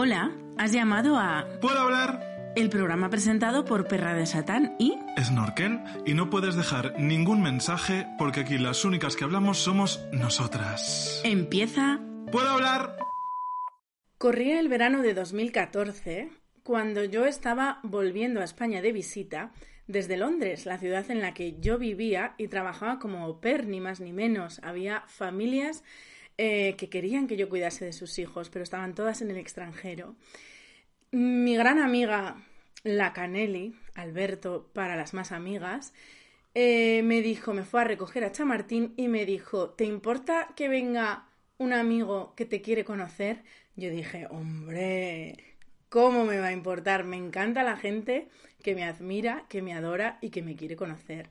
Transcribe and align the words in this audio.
Hola, 0.00 0.30
has 0.56 0.70
llamado 0.70 1.18
a 1.18 1.44
¿Puedo 1.60 1.80
hablar? 1.80 2.52
el 2.54 2.70
programa 2.70 3.10
presentado 3.10 3.64
por 3.64 3.88
Perra 3.88 4.14
de 4.14 4.26
Satán 4.26 4.76
y 4.78 4.94
Snorkel 5.20 5.80
y 6.06 6.14
no 6.14 6.30
puedes 6.30 6.54
dejar 6.54 7.00
ningún 7.00 7.42
mensaje 7.42 8.06
porque 8.16 8.42
aquí 8.42 8.58
las 8.58 8.84
únicas 8.84 9.16
que 9.16 9.24
hablamos 9.24 9.58
somos 9.58 10.06
nosotras. 10.12 11.20
empieza. 11.24 11.98
¿Puedo 12.30 12.48
hablar? 12.48 12.96
Corría 14.18 14.60
el 14.60 14.68
verano 14.68 15.02
de 15.02 15.14
2014 15.14 16.30
cuando 16.62 17.02
yo 17.02 17.26
estaba 17.26 17.80
volviendo 17.82 18.40
a 18.40 18.44
España 18.44 18.80
de 18.80 18.92
visita 18.92 19.50
desde 19.88 20.16
Londres, 20.16 20.64
la 20.64 20.78
ciudad 20.78 21.10
en 21.10 21.20
la 21.20 21.34
que 21.34 21.58
yo 21.58 21.76
vivía 21.76 22.34
y 22.38 22.46
trabajaba 22.46 23.00
como 23.00 23.24
au 23.24 23.40
pair, 23.40 23.66
ni 23.66 23.80
más 23.80 23.98
ni 23.98 24.12
menos. 24.12 24.60
Había 24.62 25.02
familias 25.08 25.82
eh, 26.38 26.76
que 26.76 26.88
querían 26.88 27.26
que 27.26 27.36
yo 27.36 27.48
cuidase 27.48 27.84
de 27.84 27.92
sus 27.92 28.18
hijos, 28.18 28.48
pero 28.48 28.62
estaban 28.62 28.94
todas 28.94 29.20
en 29.22 29.30
el 29.30 29.36
extranjero. 29.36 30.14
Mi 31.10 31.56
gran 31.56 31.78
amiga, 31.78 32.42
la 32.84 33.12
Canelli, 33.12 33.74
Alberto, 33.94 34.70
para 34.72 34.96
las 34.96 35.14
más 35.14 35.32
amigas, 35.32 35.92
eh, 36.54 37.02
me 37.02 37.22
dijo, 37.22 37.54
me 37.54 37.64
fue 37.64 37.80
a 37.82 37.84
recoger 37.84 38.24
a 38.24 38.32
Chamartín 38.32 38.94
y 38.96 39.08
me 39.08 39.26
dijo, 39.26 39.70
¿te 39.70 39.84
importa 39.84 40.48
que 40.56 40.68
venga 40.68 41.28
un 41.58 41.72
amigo 41.72 42.34
que 42.36 42.44
te 42.44 42.62
quiere 42.62 42.84
conocer? 42.84 43.42
Yo 43.76 43.90
dije, 43.90 44.26
hombre, 44.30 45.56
¿cómo 45.88 46.24
me 46.24 46.38
va 46.38 46.48
a 46.48 46.52
importar? 46.52 47.04
Me 47.04 47.16
encanta 47.16 47.62
la 47.62 47.76
gente 47.76 48.28
que 48.62 48.74
me 48.74 48.84
admira, 48.84 49.46
que 49.48 49.62
me 49.62 49.74
adora 49.74 50.18
y 50.20 50.30
que 50.30 50.42
me 50.42 50.56
quiere 50.56 50.76
conocer. 50.76 51.30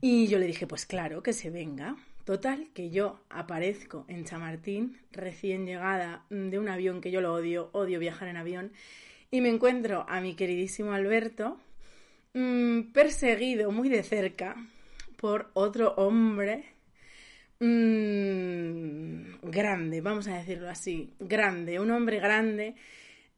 Y 0.00 0.28
yo 0.28 0.38
le 0.38 0.46
dije, 0.46 0.66
pues 0.66 0.86
claro, 0.86 1.22
que 1.22 1.32
se 1.32 1.50
venga. 1.50 1.96
Total, 2.24 2.68
que 2.74 2.90
yo 2.90 3.20
aparezco 3.30 4.04
en 4.08 4.24
Chamartín, 4.24 4.98
recién 5.10 5.66
llegada 5.66 6.24
de 6.30 6.58
un 6.58 6.68
avión 6.68 7.00
que 7.00 7.10
yo 7.10 7.20
lo 7.20 7.32
odio, 7.32 7.70
odio 7.72 7.98
viajar 7.98 8.28
en 8.28 8.36
avión, 8.36 8.72
y 9.30 9.40
me 9.40 9.48
encuentro 9.48 10.04
a 10.08 10.20
mi 10.20 10.34
queridísimo 10.34 10.92
Alberto 10.92 11.58
mm, 12.34 12.92
perseguido 12.92 13.70
muy 13.72 13.88
de 13.88 14.02
cerca 14.02 14.56
por 15.16 15.50
otro 15.54 15.94
hombre 15.96 16.64
mm, 17.60 19.48
grande, 19.50 20.00
vamos 20.00 20.28
a 20.28 20.36
decirlo 20.36 20.68
así, 20.68 21.14
grande, 21.18 21.80
un 21.80 21.90
hombre 21.90 22.20
grande, 22.20 22.74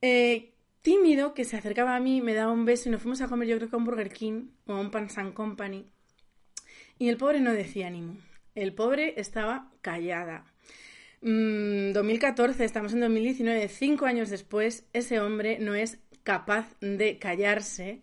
eh, 0.01 0.53
tímido, 0.83 1.35
que 1.35 1.45
se 1.45 1.57
acercaba 1.57 1.97
a 1.97 2.01
mí, 2.01 2.21
me 2.21 2.35
daba 2.35 2.53
un 2.53 2.65
beso 2.65 2.89
y 2.89 2.93
nos 2.93 3.03
fuimos 3.03 3.21
a 3.21 3.29
comer 3.29 3.49
yo 3.49 3.57
creo 3.57 3.71
que 3.71 3.77
a 3.77 3.79
un 3.79 3.85
Burger 3.85 4.11
King 4.11 4.49
o 4.67 4.75
a 4.75 4.81
un 4.81 4.91
Pan 4.91 5.09
San 5.09 5.33
Company. 5.33 5.87
Y 6.99 7.09
el 7.09 7.17
pobre 7.17 7.41
no 7.41 7.53
decía 7.53 7.87
ánimo. 7.87 8.17
El 8.55 8.75
pobre 8.75 9.15
estaba 9.19 9.71
callada. 9.81 10.45
Mm, 11.23 11.93
2014, 11.93 12.65
estamos 12.65 12.93
en 12.93 13.01
2019, 13.01 13.69
cinco 13.69 14.07
años 14.07 14.29
después, 14.29 14.85
ese 14.93 15.21
hombre 15.21 15.59
no 15.59 15.75
es 15.75 15.99
capaz 16.23 16.77
de 16.81 17.19
callarse 17.19 18.03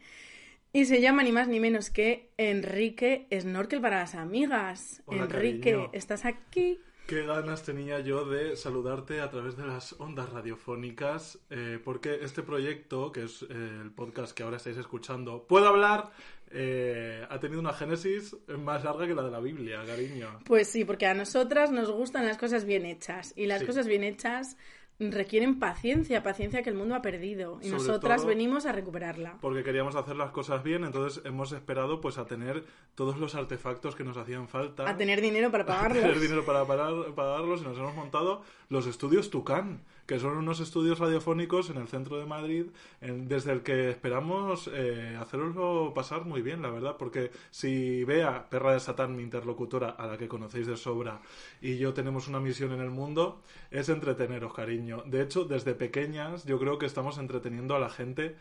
y 0.71 0.85
se 0.85 1.01
llama 1.01 1.23
ni 1.23 1.31
más 1.31 1.47
ni 1.47 1.59
menos 1.59 1.89
que 1.89 2.31
Enrique 2.37 3.27
Snorkel 3.31 3.81
para 3.81 3.99
las 3.99 4.15
amigas. 4.15 5.01
Hola, 5.05 5.23
Enrique, 5.23 5.71
cariño. 5.71 5.89
¿estás 5.93 6.25
aquí? 6.25 6.79
Qué 7.09 7.23
ganas 7.23 7.63
tenía 7.63 8.01
yo 8.01 8.23
de 8.25 8.55
saludarte 8.55 9.19
a 9.19 9.31
través 9.31 9.57
de 9.57 9.65
las 9.65 9.93
ondas 9.99 10.29
radiofónicas, 10.29 11.39
eh, 11.49 11.79
porque 11.83 12.19
este 12.21 12.43
proyecto, 12.43 13.11
que 13.11 13.23
es 13.23 13.41
eh, 13.49 13.79
el 13.81 13.89
podcast 13.89 14.37
que 14.37 14.43
ahora 14.43 14.57
estáis 14.57 14.77
escuchando, 14.77 15.43
¿Puedo 15.47 15.67
hablar? 15.67 16.11
Eh, 16.51 17.25
ha 17.29 17.39
tenido 17.39 17.59
una 17.59 17.73
génesis 17.73 18.35
más 18.57 18.83
larga 18.83 19.05
que 19.07 19.13
la 19.13 19.23
de 19.23 19.31
la 19.31 19.39
Biblia, 19.39 19.83
cariño. 19.85 20.39
Pues 20.45 20.67
sí, 20.69 20.83
porque 20.85 21.05
a 21.05 21.13
nosotras 21.13 21.71
nos 21.71 21.91
gustan 21.91 22.25
las 22.25 22.37
cosas 22.37 22.65
bien 22.65 22.85
hechas 22.85 23.33
y 23.35 23.45
las 23.45 23.59
Sí. 23.61 23.65
cosas 23.67 23.87
bien 23.87 24.03
hechas 24.03 24.57
requieren 25.01 25.59
paciencia, 25.59 26.23
paciencia 26.23 26.61
que 26.61 26.69
el 26.69 26.75
mundo 26.75 26.93
ha 26.93 27.01
perdido 27.01 27.59
y 27.61 27.69
Sobre 27.69 27.77
nosotras 27.77 28.25
venimos 28.25 28.65
a 28.65 28.73
recuperarla. 28.73 29.37
Porque 29.39 29.63
queríamos 29.63 29.95
hacer 29.95 30.17
las 30.17 30.31
cosas 30.31 30.61
bien, 30.61 30.83
entonces 30.83 31.23
hemos 31.25 31.53
esperado 31.53 32.01
pues 32.01 32.17
a 32.17 32.25
tener 32.25 32.65
todos 32.95 33.17
los 33.17 33.33
artefactos 33.33 33.95
que 33.95 34.03
nos 34.03 34.17
hacían 34.17 34.49
falta. 34.49 34.89
A 34.89 34.97
tener 34.97 35.21
dinero 35.21 35.51
para 35.51 35.63
a 35.63 35.67
pagarlos. 35.67 36.01
tener 36.01 36.19
dinero 36.19 36.45
para 36.45 36.65
pagar- 36.65 37.13
pagarlos 37.15 37.61
y 37.61 37.63
nos 37.63 37.77
hemos 37.77 37.95
montado 37.95 38.41
los 38.67 38.87
estudios 38.87 39.29
Tucán, 39.29 39.83
que 40.09 40.17
son 40.17 40.35
unos 40.37 40.59
estudios 40.59 40.97
radiofónicos 40.97 41.69
en 41.69 41.77
el 41.77 41.87
centro 41.87 42.17
de 42.17 42.25
Madrid, 42.25 42.65
desde 42.99 43.51
el 43.51 43.61
que 43.61 43.91
esperamos 43.91 44.67
eh, 44.73 45.15
haceroslo 45.21 45.93
pasar 45.93 46.25
muy 46.25 46.41
bien, 46.41 46.63
la 46.63 46.71
verdad, 46.71 46.97
porque 46.97 47.29
si 47.51 48.05
Bea, 48.05 48.49
perra 48.49 48.73
de 48.73 48.79
Satán, 48.79 49.15
mi 49.15 49.21
interlocutora, 49.21 49.91
a 49.91 50.07
la 50.07 50.17
que 50.17 50.27
conocéis 50.27 50.65
de 50.65 50.77
sobra, 50.77 51.21
y 51.61 51.77
yo 51.77 51.93
tenemos 51.93 52.27
una 52.27 52.39
misión 52.39 52.71
en 52.71 52.81
el 52.81 52.89
mundo, 52.89 53.43
es 53.69 53.87
entreteneros, 53.89 54.51
cariño. 54.51 55.03
De 55.05 55.21
hecho, 55.21 55.43
desde 55.43 55.75
pequeñas 55.75 56.43
yo 56.43 56.57
creo 56.57 56.79
que 56.79 56.87
estamos 56.87 57.19
entreteniendo 57.19 57.75
a 57.75 57.79
la 57.79 57.91
gente 57.91 58.35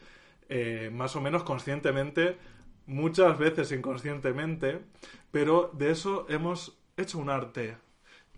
eh, 0.48 0.88
más 0.90 1.16
o 1.16 1.20
menos 1.20 1.42
conscientemente, 1.42 2.38
muchas 2.86 3.36
veces 3.38 3.72
inconscientemente, 3.72 4.80
pero 5.30 5.70
de 5.74 5.90
eso 5.90 6.24
hemos 6.30 6.78
hecho 6.96 7.18
un 7.18 7.28
arte. 7.28 7.76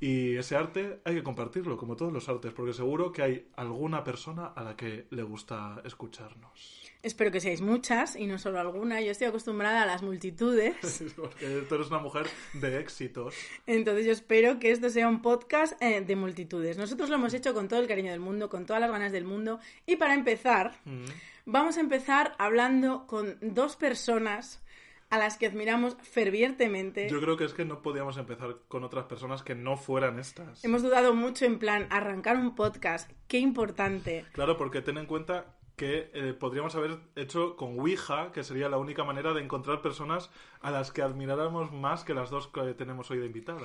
Y 0.00 0.36
ese 0.36 0.56
arte 0.56 1.00
hay 1.04 1.16
que 1.16 1.22
compartirlo, 1.22 1.76
como 1.76 1.94
todos 1.94 2.10
los 2.12 2.26
artes, 2.28 2.52
porque 2.54 2.72
seguro 2.72 3.12
que 3.12 3.22
hay 3.22 3.48
alguna 3.56 4.02
persona 4.02 4.46
a 4.46 4.62
la 4.64 4.74
que 4.76 5.06
le 5.10 5.22
gusta 5.22 5.82
escucharnos. 5.84 6.78
Espero 7.02 7.30
que 7.30 7.40
seáis 7.40 7.60
muchas 7.62 8.16
y 8.16 8.26
no 8.26 8.38
solo 8.38 8.60
alguna. 8.60 9.00
Yo 9.00 9.10
estoy 9.10 9.26
acostumbrada 9.26 9.82
a 9.82 9.86
las 9.86 10.02
multitudes, 10.02 10.74
Porque 11.16 11.64
tú 11.68 11.74
eres 11.74 11.88
una 11.88 11.98
mujer 11.98 12.26
de 12.54 12.78
éxitos. 12.80 13.34
entonces 13.66 14.04
yo 14.06 14.12
espero 14.12 14.58
que 14.58 14.70
esto 14.70 14.88
sea 14.90 15.08
un 15.08 15.22
podcast 15.22 15.80
eh, 15.82 16.00
de 16.02 16.16
multitudes. 16.16 16.76
Nosotros 16.78 17.08
lo 17.10 17.16
hemos 17.16 17.32
hecho 17.34 17.52
con 17.54 17.68
todo 17.68 17.80
el 17.80 17.86
cariño 17.86 18.10
del 18.10 18.20
mundo, 18.20 18.48
con 18.48 18.64
todas 18.66 18.80
las 18.80 18.90
ganas 18.90 19.12
del 19.12 19.24
mundo. 19.24 19.60
Y 19.86 19.96
para 19.96 20.14
empezar, 20.14 20.78
Mm. 20.84 21.04
vamos 21.46 21.76
a 21.76 21.80
empezar 21.80 22.34
hablando 22.38 23.06
con 23.06 23.36
dos 23.40 23.76
personas 23.76 24.62
a 25.10 25.18
las 25.18 25.36
que 25.36 25.46
admiramos 25.46 25.96
fervientemente. 26.02 27.08
Yo 27.10 27.20
creo 27.20 27.36
que 27.36 27.44
es 27.44 27.52
que 27.52 27.64
no 27.64 27.82
podíamos 27.82 28.16
empezar 28.16 28.56
con 28.68 28.84
otras 28.84 29.04
personas 29.04 29.42
que 29.42 29.54
no 29.54 29.76
fueran 29.76 30.18
estas. 30.18 30.64
Hemos 30.64 30.82
dudado 30.82 31.14
mucho 31.14 31.44
en 31.44 31.58
plan, 31.58 31.86
arrancar 31.90 32.36
un 32.36 32.54
podcast, 32.54 33.10
qué 33.26 33.38
importante. 33.38 34.24
Claro, 34.32 34.56
porque 34.56 34.82
ten 34.82 34.98
en 34.98 35.06
cuenta 35.06 35.56
que 35.76 36.10
eh, 36.12 36.34
podríamos 36.38 36.76
haber 36.76 36.98
hecho 37.16 37.56
con 37.56 37.78
Ouija, 37.78 38.32
que 38.32 38.44
sería 38.44 38.68
la 38.68 38.76
única 38.76 39.02
manera 39.02 39.32
de 39.32 39.42
encontrar 39.42 39.82
personas 39.82 40.30
a 40.60 40.70
las 40.70 40.92
que 40.92 41.02
admiráramos 41.02 41.72
más 41.72 42.04
que 42.04 42.14
las 42.14 42.30
dos 42.30 42.48
que 42.48 42.74
tenemos 42.74 43.10
hoy 43.10 43.18
de 43.18 43.26
invitadas. 43.26 43.62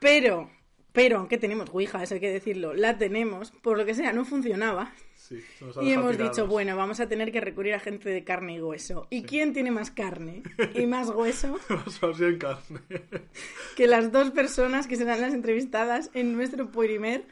Pero, 0.00 0.50
pero, 0.92 1.18
aunque 1.18 1.38
tenemos 1.38 1.70
Ouija, 1.70 2.02
eso 2.02 2.14
hay 2.14 2.20
que 2.20 2.32
decirlo, 2.32 2.74
la 2.74 2.98
tenemos, 2.98 3.50
por 3.50 3.78
lo 3.78 3.84
que 3.84 3.94
sea, 3.94 4.12
no 4.12 4.24
funcionaba. 4.24 4.92
Sí, 5.14 5.40
se 5.58 5.64
nos 5.64 5.76
ha 5.78 5.82
Y 5.82 5.92
hemos 5.92 6.12
tirados. 6.12 6.36
dicho, 6.36 6.46
bueno, 6.48 6.76
vamos 6.76 6.98
a 6.98 7.08
tener 7.08 7.30
que 7.30 7.40
recurrir 7.40 7.74
a 7.74 7.80
gente 7.80 8.08
de 8.08 8.24
carne 8.24 8.54
y 8.54 8.60
hueso. 8.60 9.06
¿Y 9.10 9.22
quién 9.22 9.52
tiene 9.52 9.70
más 9.70 9.90
carne 9.90 10.42
y 10.74 10.86
más 10.86 11.08
hueso 11.10 11.58
en 12.20 12.38
carne. 12.38 12.80
que 13.76 13.86
las 13.86 14.10
dos 14.10 14.30
personas 14.32 14.86
que 14.86 14.96
serán 14.96 15.20
las 15.20 15.32
entrevistadas 15.34 16.10
en 16.14 16.34
nuestro 16.34 16.70
primer? 16.70 17.26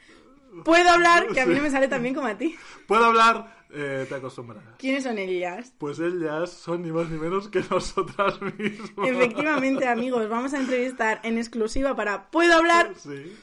Puedo 0.63 0.89
hablar, 0.89 1.27
que 1.27 1.41
a 1.41 1.45
mí 1.45 1.53
no 1.53 1.61
me 1.61 1.69
sale 1.69 1.87
tan 1.87 2.01
bien 2.01 2.15
como 2.15 2.27
a 2.27 2.37
ti. 2.37 2.55
¿Puedo 2.87 3.05
hablar? 3.05 3.59
Eh, 3.71 4.05
te 4.09 4.15
acostumbrarás. 4.15 4.75
¿Quiénes 4.79 5.03
son 5.03 5.19
ellas? 5.19 5.73
Pues 5.77 5.99
ellas 5.99 6.51
son 6.51 6.81
ni 6.81 6.91
más 6.91 7.07
ni 7.09 7.19
menos 7.19 7.49
que 7.49 7.61
nosotras 7.69 8.41
mismas. 8.41 9.07
Efectivamente, 9.07 9.87
amigos, 9.87 10.27
vamos 10.27 10.53
a 10.53 10.59
entrevistar 10.59 11.19
en 11.23 11.37
exclusiva 11.37 11.95
para 11.95 12.31
Puedo 12.31 12.53
hablar 12.55 12.93
Sí, 12.95 13.35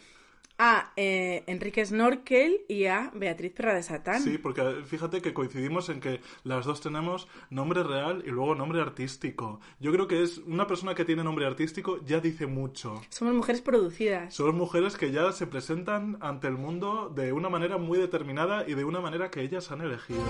a 0.59 0.93
eh, 0.97 1.45
Enrique 1.47 1.85
Snorkel 1.85 2.65
y 2.69 2.87
a 2.87 3.11
Beatriz 3.15 3.53
Perra 3.53 3.75
de 3.75 3.83
Satán. 3.83 4.23
sí, 4.23 4.39
porque 4.39 4.83
fíjate 4.87 5.21
que 5.21 5.35
coincidimos 5.35 5.89
en 5.89 6.01
que 6.01 6.21
las 6.45 6.65
dos 6.65 6.81
tenemos 6.81 7.29
nombre 7.51 7.83
real 7.83 8.23
y 8.27 8.31
luego 8.31 8.55
nombre 8.55 8.81
artístico. 8.81 9.61
Yo 9.81 9.93
creo 9.93 10.09
que 10.09 10.23
es 10.23 10.39
una 10.39 10.67
persona 10.67 10.95
que 10.95 11.05
tiene 11.05 11.25
nombre 11.25 11.47
artístico 11.47 12.01
ya 12.05 12.21
dice 12.21 12.47
mucho. 12.47 13.01
Somos 13.09 13.35
mujeres 13.35 13.61
producidas. 13.61 14.35
Son 14.35 14.57
mujeres 14.57 14.97
que 14.97 15.11
ya 15.11 15.33
se 15.33 15.47
presentan 15.47 16.19
ante 16.21 16.49
el 16.49 16.55
mundo 16.55 17.13
de 17.15 17.33
una 17.33 17.49
manera 17.49 17.79
muy 17.79 17.99
determinada 17.99 18.69
y 18.69 18.75
de 18.75 18.85
una 18.85 19.01
manera 19.01 19.31
que 19.31 19.43
ellas 19.43 19.71
han 19.71 19.81
elegido. 19.81 20.23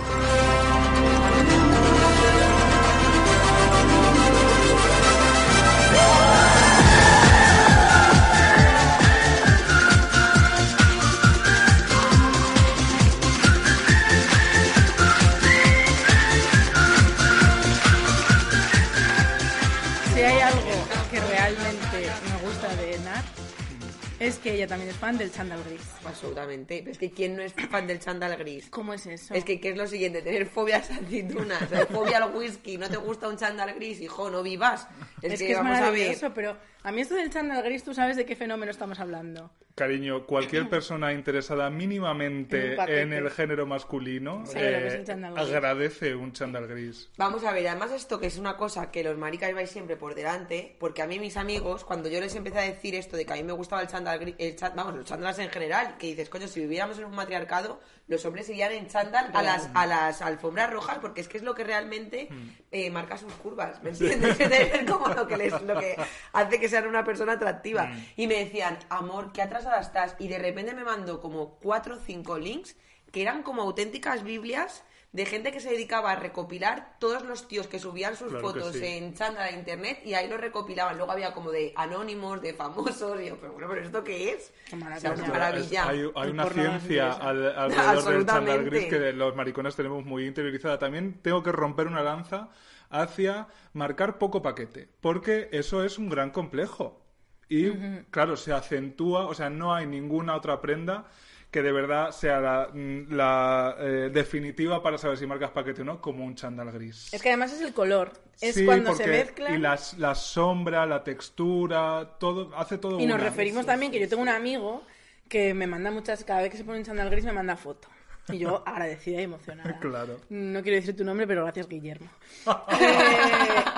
Es 24.27 24.39
que 24.39 24.55
ella 24.55 24.67
también 24.67 24.91
es 24.91 24.97
fan 24.97 25.17
del 25.19 25.31
chándal 25.33 25.63
gris. 25.65 25.81
Absolutamente. 26.05 26.79
Pero 26.81 26.91
es 26.93 26.99
que 26.99 27.11
¿quién 27.11 27.37
no 27.37 27.43
es 27.43 27.53
fan 27.71 27.87
del 27.87 27.99
chándal 28.01 28.37
gris? 28.37 28.67
¿Cómo 28.71 28.93
es 28.95 29.07
eso? 29.07 29.35
Es 29.35 29.45
que, 29.45 29.61
¿qué 29.61 29.71
es 29.71 29.77
lo 29.77 29.87
siguiente? 29.87 30.23
Tener 30.23 30.47
fobia 30.47 30.77
a 30.77 30.79
las 30.81 30.91
aceitunas, 30.91 31.63
fobia 31.93 32.19
al 32.19 32.35
whisky, 32.35 32.79
no 32.79 32.89
te 32.89 32.97
gusta 32.97 33.29
un 33.29 33.37
chándal 33.37 33.75
gris, 33.75 34.01
hijo, 34.01 34.31
no 34.31 34.43
vivas. 34.43 34.87
Es, 35.23 35.33
Es 35.35 35.39
que, 35.41 35.47
que 35.47 35.53
es 35.53 35.59
vamos 35.59 35.73
a 35.77 35.81
ver. 35.91 35.93
maravilloso, 35.93 36.33
pero 36.35 36.57
A 36.87 36.93
mí 36.93 37.01
esto 37.01 37.17
del 37.17 37.31
chándal 37.31 37.65
gris, 37.65 37.83
¿tú 37.83 37.93
sabes 37.93 38.17
de 38.17 38.25
qué 38.25 38.37
fenómeno 38.37 38.71
estamos 38.71 39.01
hablando? 39.01 39.51
Cariño, 39.75 40.25
cualquier 40.25 40.69
persona 40.71 41.13
interesada 41.13 41.67
En 41.67 41.77
mínimamente 41.77 42.77
en 43.03 43.13
el 43.13 43.29
género 43.31 43.67
masculino 43.67 44.45
eh, 44.55 44.95
un 44.97 45.05
chándal 45.05 45.35
gris. 45.35 45.49
agradece 45.49 46.15
un 46.15 46.31
chándal 46.33 46.69
gris. 46.69 47.11
Vamos 47.19 47.43
a 47.43 47.51
ver, 47.53 47.67
además 47.67 47.91
esto 47.91 48.21
que 48.21 48.29
es 48.29 48.39
una 48.39 48.57
cosa 48.57 48.93
que 48.93 49.03
los 49.03 49.19
maricas 49.19 49.53
vais 49.53 49.69
siempre 49.69 49.97
por 49.97 50.15
delante, 50.15 50.77
porque 50.79 51.03
a 51.03 51.09
mí 51.09 51.19
mis 51.19 51.37
amigos, 51.37 51.83
cuando 51.85 52.09
yo 52.09 52.21
les 52.21 52.37
empecé 52.37 52.59
a 52.61 52.63
decir 52.63 52.95
esto 52.95 53.17
de 53.17 53.27
que 53.27 53.33
a 53.33 53.37
mí 53.37 53.43
me 53.43 53.53
gustaba 53.53 53.83
el 53.83 53.89
chándal, 53.89 54.21
gri- 54.21 54.37
el 54.39 54.55
vamos, 54.77 54.95
los 54.95 55.05
chándalas 55.07 55.41
en 55.41 55.51
general, 55.51 55.97
que 55.99 56.07
dices, 56.07 56.29
coño, 56.29 56.47
si 56.47 56.61
viviéramos 56.61 56.97
en 57.01 57.07
un 57.07 57.17
matriarcado, 57.17 57.81
los 58.09 58.25
hombres 58.25 58.49
irían 58.49 58.73
en 58.73 58.87
chándal 58.87 59.31
a 59.35 59.43
las, 59.43 59.69
a 59.75 59.87
las 59.87 60.23
alfombras 60.23 60.71
rojas, 60.71 60.99
porque 61.01 61.21
es 61.21 61.29
que 61.29 61.39
es 61.39 61.43
lo 61.43 61.55
que 61.55 61.65
realmente 61.65 62.29
eh, 62.71 62.91
marca 62.91 63.19
sus 63.19 63.33
curvas, 63.35 63.83
¿me 63.83 63.91
entiendes? 63.91 64.39
es 64.41 64.91
como 64.91 65.09
lo 65.09 65.27
que, 65.27 65.37
les, 65.37 65.61
lo 65.63 65.79
que 65.79 65.97
hace 66.33 66.61
que 66.61 66.69
sean 66.69 66.87
una 66.87 67.05
persona 67.05 67.33
atractiva. 67.33 67.91
Y 68.17 68.27
me 68.27 68.45
decían, 68.45 68.79
amor, 68.89 69.33
qué 69.33 69.43
atrasada 69.43 69.81
estás, 69.81 70.15
y 70.19 70.29
de 70.29 70.39
repente 70.39 70.75
me 70.75 70.85
mandó 70.85 71.21
como 71.21 71.57
cuatro 71.57 71.97
o 71.97 71.99
cinco 71.99 72.39
links 72.39 72.77
que 73.11 73.23
eran 73.23 73.43
como 73.43 73.63
auténticas 73.63 74.23
Biblias 74.23 74.85
de 75.17 75.25
gente 75.27 75.51
que 75.51 75.61
se 75.61 75.71
dedicaba 75.71 76.13
a 76.13 76.17
recopilar 76.17 76.97
todos 77.01 77.25
los 77.25 77.49
tíos 77.49 77.67
que 77.67 77.79
subían 77.79 78.15
sus 78.17 78.29
Claro 78.29 78.43
fotos 78.47 78.75
sí. 78.75 78.85
en 78.85 79.15
chándal 79.15 79.45
a 79.45 79.51
internet 79.51 80.01
y 80.05 80.13
ahí 80.15 80.29
los 80.29 80.39
recopilaban. 80.41 80.97
Luego 80.99 81.11
había 81.11 81.33
como 81.33 81.51
de 81.51 81.73
anónimos, 81.75 82.43
de 82.43 82.53
famosos, 82.55 83.21
y 83.21 83.29
yo, 83.29 83.37
pero 83.41 83.55
bueno, 83.55 83.69
¿pero 83.69 83.83
esto 83.83 84.05
qué 84.05 84.33
es? 84.33 84.53
Qué 84.69 84.77
O 84.77 84.79
sea, 84.79 84.79
maravilla. 84.79 85.13
una 85.15 85.23
Es- 85.25 85.29
maravilla. 85.31 85.89
hay 85.89 86.11
hay 86.15 86.31
una 86.31 86.47
ciencia 86.51 87.13
al- 87.13 87.47
alrededor 87.59 87.65
del 87.65 87.73
chándal 87.73 87.89
Absolutamente. 87.97 88.71
gris 88.71 88.85
que 88.87 89.13
los 89.15 89.35
maricones 89.35 89.75
tenemos 89.75 90.05
muy 90.05 90.27
interiorizada. 90.27 90.79
También 90.79 91.21
tengo 91.23 91.43
que 91.43 91.51
romper 91.51 91.87
una 91.87 92.03
lanza 92.03 92.51
hacia 92.91 93.49
marcar 93.73 94.19
poco 94.19 94.43
paquete, 94.43 94.89
porque 95.01 95.49
eso 95.51 95.83
es 95.83 95.99
un 95.99 96.09
gran 96.11 96.31
complejo. 96.31 97.01
Y, 97.49 97.71
claro, 98.11 98.37
se 98.37 98.53
acentúa, 98.53 99.27
o 99.27 99.33
sea, 99.35 99.49
no 99.51 99.75
hay 99.75 99.87
ninguna 99.87 100.35
otra 100.37 100.61
prenda 100.61 101.07
que 101.57 101.63
de 101.63 101.73
verdad 101.73 102.11
sea 102.11 102.39
la, 102.39 102.69
la, 103.09 103.77
eh, 103.79 104.11
definitiva 104.13 104.83
para 104.83 104.99
saber 104.99 105.17
si 105.17 105.27
marcas 105.27 105.53
paquete 105.53 105.81
o 105.81 105.85
no, 105.87 106.03
como 106.03 106.23
un 106.23 106.35
chándal 106.35 106.71
gris. 106.71 107.09
Es 107.15 107.23
que 107.23 107.31
además 107.31 107.51
es 107.51 107.63
el 107.63 107.73
color. 107.73 108.13
Es 108.43 108.57
Sí, 108.57 108.67
cuando 108.67 108.95
se 108.95 109.07
mezcla. 109.07 109.51
Y 109.53 109.57
las, 109.57 109.97
la 109.97 110.15
sombra, 110.15 110.85
la 110.85 111.03
textura, 111.03 112.19
todo, 112.21 112.55
hace 112.59 112.77
todo 112.77 113.01
Y 113.01 113.07
nos 113.07 113.15
una. 113.15 113.25
referimos 113.25 113.65
también 113.65 113.91
que 113.91 113.99
yo 113.99 114.07
tengo 114.07 114.21
un 114.21 114.29
amigo 114.29 114.83
que 115.31 115.55
me 115.55 115.67
manda 115.67 115.91
muchas, 115.91 116.25
cada 116.25 116.43
vez 116.43 116.51
que 116.51 116.59
se 116.59 116.65
pone 116.65 116.77
un 116.77 116.85
chándal 116.85 117.09
gris 117.09 117.25
me 117.25 117.33
manda 117.33 117.57
foto. 117.57 117.89
Y 118.33 118.39
yo 118.39 118.63
agradecida 118.67 119.21
y 119.21 119.25
emocionada. 119.25 119.79
Claro. 119.81 120.19
No 120.31 120.63
quiero 120.63 120.77
decir 120.77 120.97
tu 120.97 121.05
nombre, 121.05 121.27
pero 121.27 121.43
gracias, 121.45 121.69
Guillermo. 121.69 122.09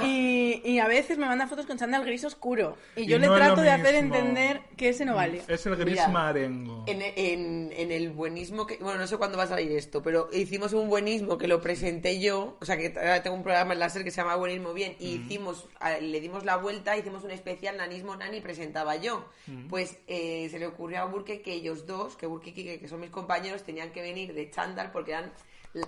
Eh, 0.00 0.62
y, 0.65 0.73
y 0.73 0.79
a 0.79 0.87
veces 0.87 1.19
me 1.19 1.27
manda 1.27 1.47
fotos 1.47 1.67
con 1.67 1.77
chándal 1.79 2.05
gris 2.05 2.25
oscuro. 2.25 2.77
Y 2.97 3.06
yo 3.06 3.17
Y 3.17 3.21
le 3.21 3.27
no 3.27 3.33
lo 3.35 3.39
trato 3.39 3.61
de 3.61 3.71
hacer 3.71 3.95
entender 3.97 4.61
que 4.77 4.91
ese 4.91 5.05
no 5.05 5.15
vale. 5.15 5.43
Es 5.49 5.67
el 5.67 5.77
gris 5.77 5.93
Mira, 5.95 6.09
marengo. 6.09 6.85
En, 6.87 7.03
en- 7.03 7.73
en 7.77 7.93
el 7.93 8.11
buenismo 8.11 8.67
que. 8.67 8.77
Bueno, 8.79 8.99
no 8.99 9.06
sé 9.06 9.17
cuándo 9.17 9.37
va 9.39 9.45
a 9.45 9.49
salir 9.49 9.71
esto, 9.73 10.03
pero 10.03 10.29
hicimos 10.33 10.73
un 10.73 10.89
buenismo 10.89 11.37
que 11.39 11.49
lo 11.49 11.61
presenté 11.61 12.21
yo. 12.21 12.56
O 12.61 12.65
sea, 12.65 12.77
que 12.77 12.93
ahora 12.97 13.23
tengo 13.23 13.37
un 13.37 13.43
programa 13.43 13.73
en 13.75 13.81
la 13.81 13.91
SER 13.91 14.05
que 14.05 14.11
se 14.11 14.21
llama 14.21 14.37
Buenismo 14.37 14.73
Bien. 14.73 14.95
Y 14.99 15.17
hicimos, 15.17 15.67
a- 15.81 15.99
le 15.99 16.21
dimos 16.21 16.45
la 16.45 16.56
vuelta, 16.56 16.97
hicimos 16.97 17.25
un 17.25 17.31
especial 17.31 17.77
Nanismo 17.77 18.17
Nani 18.17 18.41
presentaba 18.41 18.97
yo. 18.97 19.25
Pues 19.69 19.97
eh, 20.06 20.49
se 20.50 20.59
le 20.59 20.67
ocurrió 20.67 21.00
a 21.00 21.05
Burke 21.06 21.41
que 21.43 21.53
ellos 21.55 21.87
dos, 21.87 22.17
que 22.17 22.27
Burke 22.27 22.50
y 22.50 22.53
Kike, 22.53 22.81
que 22.81 22.89
son 22.89 23.00
mis 23.00 23.11
compañeros, 23.11 23.62
tenían 23.62 23.91
que 23.91 24.03
venir 24.03 24.33
de 24.38 24.50
chándal 24.50 24.90
porque 24.93 25.12
eran. 25.12 25.32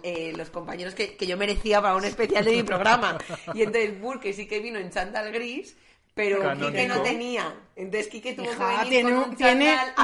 eh, 0.03 0.33
los 0.37 0.51
compañeros 0.51 0.95
que, 0.95 1.17
que 1.17 1.27
yo 1.27 1.37
merecía 1.39 1.81
para 1.81 1.97
un 1.97 2.05
especial 2.05 2.45
de 2.45 2.53
mi 2.53 2.63
programa 2.63 3.17
y 3.55 3.63
entonces 3.63 3.99
Burke 3.99 4.33
sí 4.35 4.47
que 4.47 4.61
vino 4.61 4.79
en 4.79 4.91
chándal 4.91 5.33
gris 5.33 5.75
pero 6.13 6.41
Canónico. 6.41 6.67
Quique 6.73 6.89
no 6.89 7.03
tenía 7.03 7.55
entonces 7.77 8.09
Quique 8.09 8.35
tuvo 8.35 8.45
que 8.51 8.65
venir 8.65 8.89
tiene, 8.89 9.11
con 9.11 9.13
un- 9.31 9.37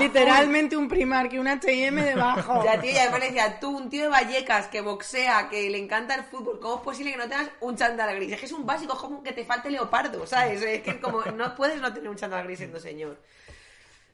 literalmente 0.00 0.76
un 0.76 0.88
Primark 0.88 1.32
y 1.34 1.38
un 1.38 1.48
H&M 1.48 2.02
debajo. 2.02 2.64
Ya, 2.64 2.80
tío, 2.80 2.90
y 2.92 2.96
además 2.96 3.20
le 3.20 3.26
decía, 3.26 3.60
tú, 3.60 3.76
un 3.76 3.90
tío 3.90 4.04
de 4.04 4.08
Vallecas 4.08 4.68
que 4.68 4.80
boxea, 4.80 5.48
que 5.50 5.68
le 5.68 5.76
encanta 5.78 6.14
el 6.14 6.22
fútbol, 6.24 6.58
¿cómo 6.58 6.76
es 6.76 6.80
posible 6.82 7.10
que 7.12 7.18
no 7.18 7.28
tengas 7.28 7.50
un 7.60 7.76
chándal 7.76 8.14
gris? 8.16 8.32
Es 8.32 8.40
que 8.40 8.46
es 8.46 8.52
un 8.52 8.64
básico, 8.64 8.94
es 8.94 8.98
como 9.00 9.22
que 9.22 9.32
te 9.32 9.44
falte 9.44 9.68
leopardo, 9.70 10.26
¿sabes? 10.26 10.62
Es 10.62 10.80
que 10.82 10.98
como 11.00 11.20
no 11.22 11.54
puedes 11.54 11.80
no 11.82 11.92
tener 11.92 12.08
un 12.08 12.16
chándal 12.16 12.44
gris 12.44 12.58
siendo 12.58 12.80
señor. 12.80 13.18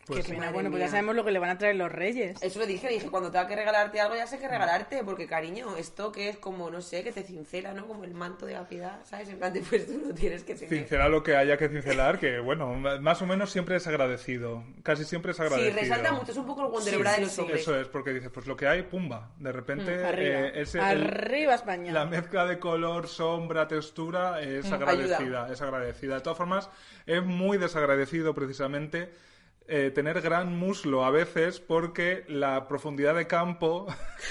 Qué 0.02 0.14
Pues, 0.14 0.26
pena. 0.26 0.38
madre 0.40 0.52
Bueno, 0.54 0.70
pues 0.70 0.81
ya 0.82 0.88
sabemos 0.88 1.14
lo 1.14 1.25
que 1.25 1.31
le 1.31 1.38
van 1.38 1.50
a 1.50 1.58
traer 1.58 1.76
los 1.76 1.90
reyes. 1.90 2.43
Eso 2.43 2.58
lo 2.58 2.66
dije, 2.66 2.88
dije, 2.88 3.06
cuando 3.08 3.31
tenga 3.31 3.46
que 3.46 3.54
regalarte 3.54 4.00
algo 4.00 4.16
ya 4.16 4.26
sé 4.26 4.37
que 4.40 4.49
regalarte, 4.49 5.04
porque 5.04 5.28
cariño, 5.28 5.76
esto 5.76 6.10
que 6.10 6.28
es 6.28 6.38
como, 6.38 6.70
no 6.70 6.81
sé, 6.82 7.04
que 7.04 7.12
te 7.12 7.22
cincela, 7.22 7.72
¿no? 7.72 7.87
Como 7.87 8.02
el 8.02 8.12
manto 8.12 8.44
de 8.44 8.54
la 8.54 8.66
piedad, 8.69 8.99
¿sabes? 9.04 9.28
En 9.28 9.38
plan, 9.38 9.52
de, 9.54 9.60
pues 9.60 9.87
tú 9.87 10.02
lo 10.08 10.12
tienes 10.12 10.43
que 10.43 10.56
tener. 10.56 10.70
Cincelar 10.70 11.08
lo 11.08 11.22
que 11.22 11.37
haya 11.37 11.56
que 11.56 11.69
cincelar, 11.69 12.19
que 12.19 12.40
bueno, 12.40 12.75
más 12.75 13.22
o 13.22 13.26
menos 13.26 13.52
siempre 13.52 13.76
es 13.76 13.87
agradecido. 13.87 14.64
Casi 14.82 15.04
siempre 15.04 15.31
es 15.31 15.37
Sí, 15.37 15.44
agradecido. 15.44 15.76
resalta 15.81 16.12
mucho, 16.12 16.32
es 16.32 16.38
un 16.38 16.46
poco 16.48 16.62
el 16.66 16.72
Wonder 16.72 16.94
Sí, 16.94 17.00
Bra 17.00 17.10
de 17.12 17.16
sí, 17.19 17.22
los 17.22 17.31
sí. 17.32 17.40
hombres. 17.43 17.60
Eso 17.60 17.81
es, 17.81 17.87
porque 17.87 18.10
dices, 18.12 18.31
pues 18.34 18.48
lo 18.48 18.56
que 18.56 18.66
hay, 18.66 18.82
pumba. 18.82 19.31
De 19.38 19.52
repente, 19.52 20.05
Arriba. 20.05 20.40
eh, 20.48 20.52
ese- 20.62 20.78
el- 20.78 20.84
Arriba 20.84 21.55
España. 21.55 21.93
la 21.93 22.06
mezcla 22.06 22.44
de 22.44 22.58
color, 22.58 23.06
sombra, 23.06 23.69
textura 23.69 24.40
es 24.43 24.69
Mm, 24.69 24.75
agradecida. 24.75 25.19
ayuda. 25.19 25.48
Es 25.52 25.62
agradecida. 25.62 26.16
De 26.16 26.20
todas 26.22 26.37
formas, 26.38 26.69
es 27.06 27.22
muy 27.22 27.56
desagradecido 27.56 28.34
precisamente. 28.34 29.12
Eh, 29.74 29.90
tener 29.90 30.20
gran 30.20 30.54
muslo 30.58 31.02
a 31.02 31.10
veces 31.10 31.58
porque 31.58 32.24
la 32.28 32.69
profundidad 32.69 33.14
de 33.14 33.26
campo 33.26 33.86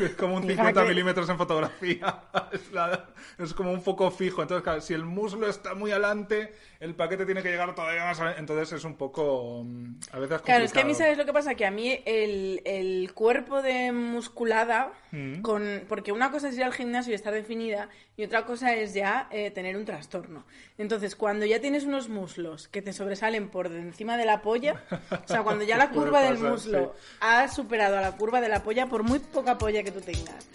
es 0.00 0.14
como 0.14 0.36
un 0.36 0.42
50 0.42 0.70
Fíjate. 0.70 0.88
milímetros 0.88 1.28
en 1.28 1.36
fotografía 1.38 2.22
es, 2.52 2.70
la- 2.72 3.08
es 3.38 3.52
como 3.54 3.72
un 3.72 3.82
foco 3.82 4.10
fijo 4.10 4.42
entonces 4.42 4.62
claro, 4.62 4.80
si 4.80 4.94
el 4.94 5.04
muslo 5.04 5.48
está 5.48 5.74
muy 5.74 5.90
adelante 5.90 6.54
el 6.80 6.94
paquete 6.94 7.24
tiene 7.26 7.42
que 7.42 7.50
llegar 7.50 7.74
todavía 7.74 8.04
más 8.04 8.20
a- 8.20 8.36
entonces 8.38 8.72
es 8.78 8.84
un 8.84 8.94
poco 8.96 9.64
mm, 9.64 9.94
a 10.12 10.18
veces 10.20 10.40
Claro, 10.42 10.64
es 10.64 10.72
que 10.72 10.80
a 10.80 10.84
mí, 10.84 10.92
complicado. 10.92 10.98
¿sabes 10.98 11.18
lo 11.18 11.24
que 11.24 11.32
pasa? 11.32 11.54
Que 11.54 11.66
a 11.66 11.70
mí 11.70 11.98
el, 12.06 12.62
el 12.64 13.12
cuerpo 13.14 13.60
de 13.62 13.92
musculada, 13.92 14.92
Mm. 15.10 15.40
con, 15.40 15.84
porque 15.88 16.12
una 16.12 16.30
cosa 16.30 16.50
es 16.50 16.56
ir 16.58 16.64
al 16.64 16.72
gimnasio 16.74 17.12
y 17.12 17.14
estar 17.14 17.32
definida, 17.32 17.88
y 18.18 18.24
otra 18.24 18.44
cosa 18.44 18.74
es 18.74 18.94
ya 18.94 19.28
eh, 19.30 19.52
tener 19.52 19.76
un 19.76 19.84
trastorno. 19.84 20.44
Entonces, 20.76 21.14
cuando 21.14 21.46
ya 21.46 21.60
tienes 21.60 21.84
unos 21.84 22.08
muslos 22.08 22.66
que 22.66 22.82
te 22.82 22.92
sobresalen 22.92 23.48
por 23.48 23.68
encima 23.68 24.16
de 24.16 24.26
la 24.26 24.42
polla, 24.42 24.82
o 25.10 25.28
sea, 25.28 25.44
cuando 25.44 25.64
ya 25.64 25.76
la 25.76 25.90
curva 25.92 26.22
del 26.22 26.36
muslo 26.36 26.96
ha 27.20 27.46
superado 27.46 27.96
a 27.96 28.00
la 28.00 28.16
curva 28.16 28.40
de 28.40 28.48
la 28.48 28.64
polla, 28.64 28.88
por 28.88 29.04
muy 29.04 29.20
poca 29.20 29.56
polla 29.56 29.84
que 29.84 29.92
tú 29.92 30.00
tengas, 30.00 30.48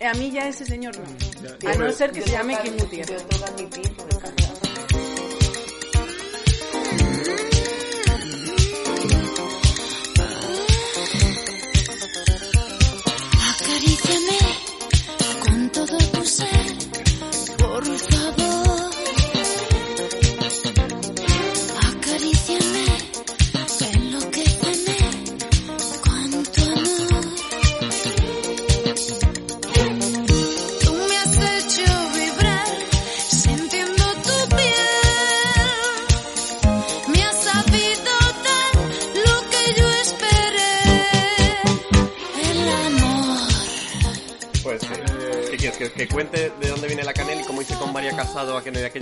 eh, 0.00 0.06
a 0.06 0.14
mí 0.14 0.30
ya 0.30 0.48
ese 0.48 0.64
señor 0.64 0.96
no. 0.98 1.04
Ya, 1.60 1.72
A 1.72 1.74
no 1.74 1.92
ser 1.92 2.12
que 2.12 2.20
Yo 2.20 2.26
se 2.26 2.32
llame 2.32 2.58
Kim 2.62 2.78
Gutiérrez. 2.78 3.26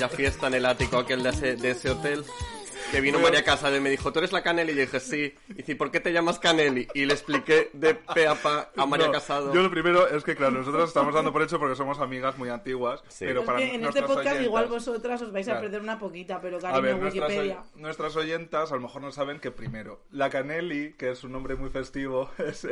Aquella 0.05 0.17
fiesta 0.17 0.47
en 0.47 0.55
el 0.55 0.67
ático 0.67 0.97
aquel 0.99 1.23
de 1.23 1.31
ese, 1.31 1.57
de 1.57 1.71
ese 1.73 1.91
hotel? 1.91 2.25
Que 2.91 3.01
vino 3.01 3.21
María 3.21 3.45
Casado 3.45 3.77
y 3.77 3.81
me 3.81 3.89
dijo, 3.89 4.13
¿tú 4.13 4.19
eres 4.19 4.33
la 4.33 4.43
Caneli? 4.43 4.73
Y 4.73 4.75
yo 4.75 4.81
dije, 4.81 4.99
sí. 4.99 5.33
Y 5.51 5.53
dice, 5.55 5.77
¿por 5.77 5.93
qué 5.93 6.01
te 6.01 6.13
llamas 6.13 6.41
Caneli? 6.41 6.89
Y 6.93 7.05
le 7.05 7.13
expliqué 7.13 7.71
de 7.73 7.95
pe 7.95 8.27
a 8.27 8.35
pa 8.35 8.73
a 8.77 8.85
María 8.85 9.07
No, 9.07 9.13
Casado. 9.13 9.55
Yo 9.55 9.63
lo 9.63 9.71
primero 9.71 10.09
es 10.09 10.25
que, 10.25 10.35
claro, 10.35 10.53
nosotros 10.59 10.89
estamos 10.89 11.15
dando 11.15 11.33
por 11.33 11.41
hecho 11.43 11.61
porque 11.61 11.77
somos 11.77 12.01
amigas 12.01 12.37
muy 12.37 12.49
antiguas, 12.49 13.01
Sí. 13.07 13.27
pero 13.27 13.41
Es 13.43 13.47
para 13.47 13.59
que 13.59 13.65
en 13.67 13.71
este 13.71 13.83
nuestras 13.83 14.07
podcast 14.07 14.27
oyentas- 14.27 14.45
igual 14.45 14.67
vosotras 14.67 15.23
os 15.23 15.31
vais 15.33 15.47
a 15.47 15.51
Claro. 15.53 15.61
perder 15.67 15.83
una 15.83 15.99
poquita, 16.01 16.41
pero 16.41 16.57
A 16.57 16.61
cariño, 16.61 16.83
ver, 16.83 16.97
nuestras, 16.97 17.29
Wikipedia. 17.29 17.61
oy- 17.77 17.81
nuestras 17.81 18.17
oyentas 18.17 18.73
a 18.73 18.75
lo 18.75 18.81
mejor 18.81 19.03
no 19.03 19.13
saben 19.13 19.39
que 19.39 19.53
primero, 19.53 20.01
la 20.11 20.29
Canelli, 20.31 20.95
que 20.95 21.11
es 21.13 21.23
un 21.23 21.31
nombre 21.31 21.55
muy 21.55 21.71
festivo, 21.71 22.29
es, 22.39 22.67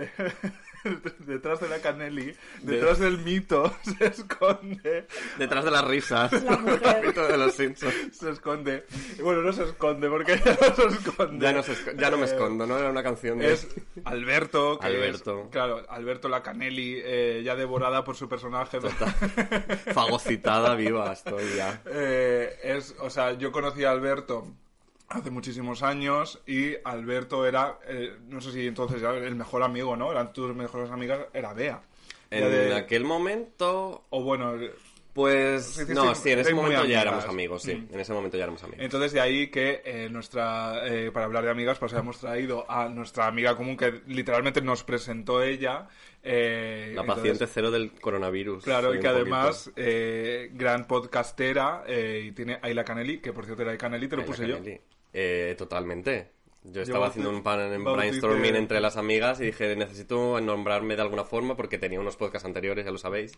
detrás 1.20 1.60
de 1.60 1.68
la 1.68 1.78
Canelli, 1.80 2.34
detrás 2.62 2.98
del 2.98 3.18
mito, 3.18 3.74
se 3.98 4.06
esconde, 4.06 5.06
Detrás 5.38 5.64
de 5.64 5.70
las 5.70 5.84
risas. 5.84 6.32
La 6.44 6.56
mujer. 6.58 7.06
Mito 7.06 7.26
de 7.26 7.36
los 7.36 7.52
Simpsons. 7.54 7.94
se 8.12 8.30
esconde, 8.30 8.84
bueno, 9.22 9.42
no 9.42 9.52
se 9.52 9.64
esconde, 9.64 10.08
porque 10.08 10.40
ya 10.44 10.56
no 10.76 10.90
se 10.90 10.96
esconde. 10.98 11.44
Ya 11.46 11.52
no, 11.52 11.62
se 11.62 11.72
esco- 11.72 11.96
ya 11.98 12.10
no 12.10 12.16
me 12.18 12.24
Eh, 12.24 12.26
escondo, 12.26 12.66
¿no? 12.66 12.78
Era 12.78 12.90
una 12.90 13.02
canción 13.02 13.38
de... 13.38 13.52
Es 13.52 13.68
Alberto, 14.04 14.78
que 14.78 14.86
Alberto. 14.86 15.42
es- 15.44 15.48
claro, 15.50 15.84
Alberto 15.88 16.28
la 16.28 16.42
Canelli, 16.42 17.00
eh, 17.04 17.42
ya 17.44 17.56
devorada 17.56 18.04
por 18.04 18.16
su 18.16 18.28
personaje. 18.28 18.78
Fagocitada 19.92 20.74
viva 20.74 21.12
estoy 21.12 21.44
ya. 21.56 21.80
Eh, 21.86 22.58
es, 22.62 22.94
o 23.00 23.10
sea, 23.10 23.32
yo 23.32 23.52
conocí 23.52 23.84
a 23.84 23.90
Alberto 23.90 24.46
hace 25.08 25.30
muchísimos 25.30 25.82
años 25.82 26.40
y 26.46 26.74
Alberto 26.84 27.46
era, 27.46 27.78
eh, 27.86 28.16
no 28.28 28.40
sé 28.40 28.52
si 28.52 28.66
entonces 28.66 29.00
ya 29.00 29.10
el 29.10 29.34
mejor 29.36 29.62
amigo, 29.62 29.96
¿no? 29.96 30.10
Eran 30.12 30.32
tus 30.32 30.54
mejores 30.54 30.90
amigas, 30.90 31.20
era 31.32 31.52
Bea. 31.54 31.80
En 32.30 32.50
de- 32.50 32.74
aquel 32.74 33.04
momento, 33.04 34.04
O 34.10 34.22
bueno, 34.22 34.54
pues... 35.14 35.64
Sí, 35.64 35.84
sí, 35.86 35.94
No, 35.94 36.14
sí, 36.14 36.20
sí, 36.24 36.30
en 36.32 36.38
ese 36.40 36.54
momento 36.54 36.84
ya 36.84 37.00
éramos 37.02 37.24
amigos, 37.24 37.62
sí. 37.62 37.74
Mm. 37.74 37.94
En 37.94 38.00
ese 38.00 38.12
momento 38.12 38.36
ya 38.36 38.44
éramos 38.44 38.62
amigos. 38.62 38.84
entonces 38.84 39.12
de 39.12 39.20
ahí 39.20 39.48
que 39.48 39.80
eh, 39.84 40.08
nuestra, 40.10 40.86
eh, 40.86 41.10
para 41.10 41.24
hablar 41.24 41.42
de 41.44 41.50
amigas, 41.50 41.78
pues 41.78 41.92
hemos 41.94 42.18
traído 42.20 42.70
a 42.70 42.88
nuestra 42.88 43.26
amiga 43.26 43.56
común 43.56 43.76
que 43.78 44.02
literalmente 44.06 44.60
nos 44.60 44.84
presentó 44.84 45.42
ella. 45.42 45.88
eh, 46.22 46.92
La 46.94 47.00
entonces- 47.00 47.14
paciente 47.16 47.46
cero 47.46 47.70
del 47.70 47.92
coronavirus. 47.92 48.62
Claro, 48.64 48.94
y 48.94 49.00
que 49.00 49.08
además, 49.08 49.70
eh, 49.74 50.50
gran 50.52 50.86
podcastera, 50.86 51.84
eh, 51.86 52.24
y 52.26 52.32
tiene 52.32 52.58
Ayla 52.60 52.84
Canelli, 52.84 53.18
que 53.20 53.32
por 53.32 53.44
cierto 53.46 53.62
era 53.62 53.70
Ayla 53.72 53.78
Canelli, 53.78 54.06
te 54.08 54.16
lo 54.16 54.22
poquito. 54.26 54.36
puse 54.46 54.48
la 54.52 54.58
yo. 54.58 54.78
Eh, 55.12 55.54
totalmente. 55.58 56.37
Yo 56.64 56.82
estaba 56.82 57.06
bauti- 57.06 57.10
haciendo 57.10 57.30
un 57.30 57.42
pan 57.42 57.60
en 57.72 57.82
brainstorming 57.84 58.56
entre 58.56 58.80
las 58.80 58.96
amigas 58.96 59.40
y 59.40 59.44
dije, 59.46 59.74
necesito 59.76 60.40
nombrarme 60.40 60.96
de 60.96 61.02
alguna 61.02 61.24
forma 61.24 61.56
porque 61.56 61.78
tenía 61.78 62.00
unos 62.00 62.16
podcasts 62.16 62.46
anteriores, 62.46 62.84
ya 62.84 62.90
lo 62.90 62.98
sabéis. 62.98 63.32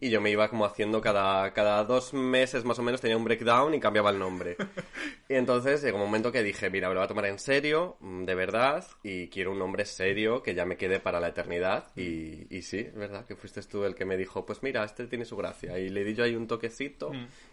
Y 0.00 0.08
yo 0.08 0.20
me 0.20 0.30
iba 0.30 0.48
como 0.48 0.64
haciendo 0.64 1.00
cada, 1.00 1.52
cada 1.52 1.82
dos 1.84 2.14
meses 2.14 2.64
más 2.64 2.78
o 2.78 2.82
menos 2.82 3.00
tenía 3.00 3.16
un 3.16 3.24
breakdown 3.24 3.74
y 3.74 3.80
cambiaba 3.80 4.10
el 4.10 4.18
nombre. 4.20 4.56
y 5.28 5.34
entonces 5.34 5.82
llegó 5.82 5.98
un 5.98 6.04
momento 6.04 6.30
que 6.30 6.44
dije, 6.44 6.70
mira, 6.70 6.88
me 6.88 6.94
lo 6.94 7.00
voy 7.00 7.04
a 7.06 7.08
tomar 7.08 7.26
en 7.26 7.38
serio, 7.40 7.96
mm, 8.00 8.24
de 8.24 8.34
verdad, 8.36 8.86
y 9.02 9.26
quiero 9.28 9.50
un 9.50 9.58
nombre 9.58 9.84
serio 9.84 10.42
que 10.42 10.54
ya 10.54 10.64
me 10.64 10.76
quede 10.76 11.00
para 11.00 11.18
la 11.18 11.28
eternidad. 11.28 11.88
Y, 11.96 12.46
y 12.56 12.62
sí, 12.62 12.78
es 12.78 12.94
verdad, 12.94 13.26
que 13.26 13.34
fuiste 13.34 13.60
tú 13.62 13.84
el 13.84 13.94
que 13.96 14.04
me 14.04 14.16
dijo, 14.16 14.46
pues 14.46 14.62
mira, 14.62 14.84
este 14.84 15.06
tiene 15.08 15.24
su 15.24 15.36
gracia. 15.36 15.76
Y 15.78 15.88
le 15.88 16.04
di 16.04 16.14
yo 16.14 16.22
ahí 16.24 16.36
un 16.36 16.46
toquecito 16.46 17.10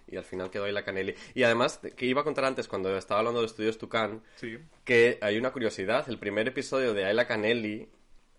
y 0.07 0.15
al 0.15 0.23
final 0.23 0.49
quedó 0.51 0.65
ahí 0.65 0.71
la 0.71 0.83
Canelli. 0.85 1.15
Y 1.33 1.41
además, 1.43 1.79
que 1.97 2.05
iba 2.05 2.21
a 2.21 2.23
contar 2.23 2.45
antes 2.45 2.67
cuando 2.67 2.95
estaba 2.95 3.19
hablando 3.19 3.39
de 3.41 3.47
Estudios 3.47 3.77
Tucán, 3.79 4.21
Sí. 4.35 4.57
que 4.85 4.96
hay 5.21 5.37
una 5.37 5.51
curiosidad. 5.51 6.07
El 6.09 6.17
primer 6.19 6.47
episodio 6.47 6.93
de 6.93 7.05
Ayla 7.05 7.25
Canelli 7.27 7.89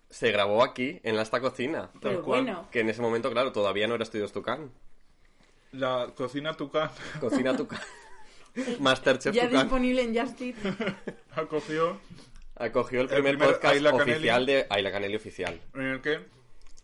se 0.09 0.31
grabó 0.31 0.63
aquí, 0.63 0.99
en 1.03 1.15
la 1.15 1.21
esta 1.21 1.39
cocina. 1.39 1.89
Pero 2.01 2.23
cual. 2.23 2.43
bueno, 2.43 2.67
Que 2.71 2.79
en 2.81 2.89
ese 2.89 3.01
momento, 3.01 3.29
claro, 3.31 3.51
todavía 3.51 3.87
no 3.87 3.95
era 3.95 4.03
Estudios 4.03 4.31
Tucán. 4.31 4.71
La 5.71 6.07
cocina 6.15 6.53
Tucán 6.55 6.89
Cocina 7.19 7.55
Tucán. 7.55 7.79
Masterchef 8.79 9.33
ya 9.35 9.43
Tucán. 9.45 9.61
disponible 9.61 10.01
en 10.01 10.17
Just 10.17 10.41
Eat. 10.41 10.55
acogió 11.35 11.97
Acogió 12.55 13.01
el 13.01 13.05
El 13.07 13.13
primer, 13.13 13.37
primer 13.37 13.53
podcast 13.53 13.75
Ayla 13.75 13.91
Canelli. 13.91 14.11
oficial 14.13 14.45
de 14.45 14.65
Ayla 14.69 14.91
Canelli 14.91 15.15
oficial. 15.15 15.61
en 15.75 15.81
el 15.81 16.01
que 16.01 16.19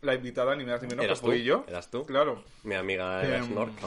la 0.01 0.13
invitada, 0.13 0.55
ni 0.55 0.63
más 0.65 0.79
ni 0.83 0.87
menos, 0.89 1.03
¿Eras 1.03 1.19
que 1.19 1.25
fui 1.25 1.43
yo. 1.43 1.65
¿Eras 1.67 1.89
tú? 1.89 2.05
Claro. 2.05 2.43
Mi 2.63 2.75
amiga 2.75 3.23
era 3.23 3.37
Em, 3.37 3.45
Snorkel. 3.47 3.85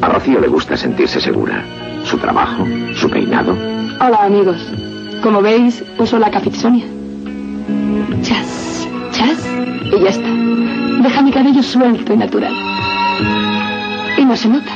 A 0.00 0.08
Rocío 0.08 0.38
le 0.40 0.46
gusta 0.46 0.76
sentirse 0.76 1.20
segura. 1.20 1.64
Su 2.04 2.16
trabajo, 2.18 2.64
su 2.94 3.10
peinado. 3.10 3.52
Hola 3.52 4.24
amigos. 4.26 4.56
Como 5.22 5.42
veis, 5.42 5.84
uso 5.98 6.18
la 6.18 6.30
Cafixonia. 6.30 6.86
Chas, 8.22 8.88
chas, 9.12 9.46
y 9.84 10.00
ya 10.02 10.08
está. 10.10 10.28
Deja 11.02 11.22
mi 11.22 11.30
cabello 11.30 11.62
suelto 11.62 12.12
y 12.14 12.16
natural. 12.16 12.54
Y 14.16 14.24
no 14.24 14.36
se 14.36 14.48
nota. 14.48 14.72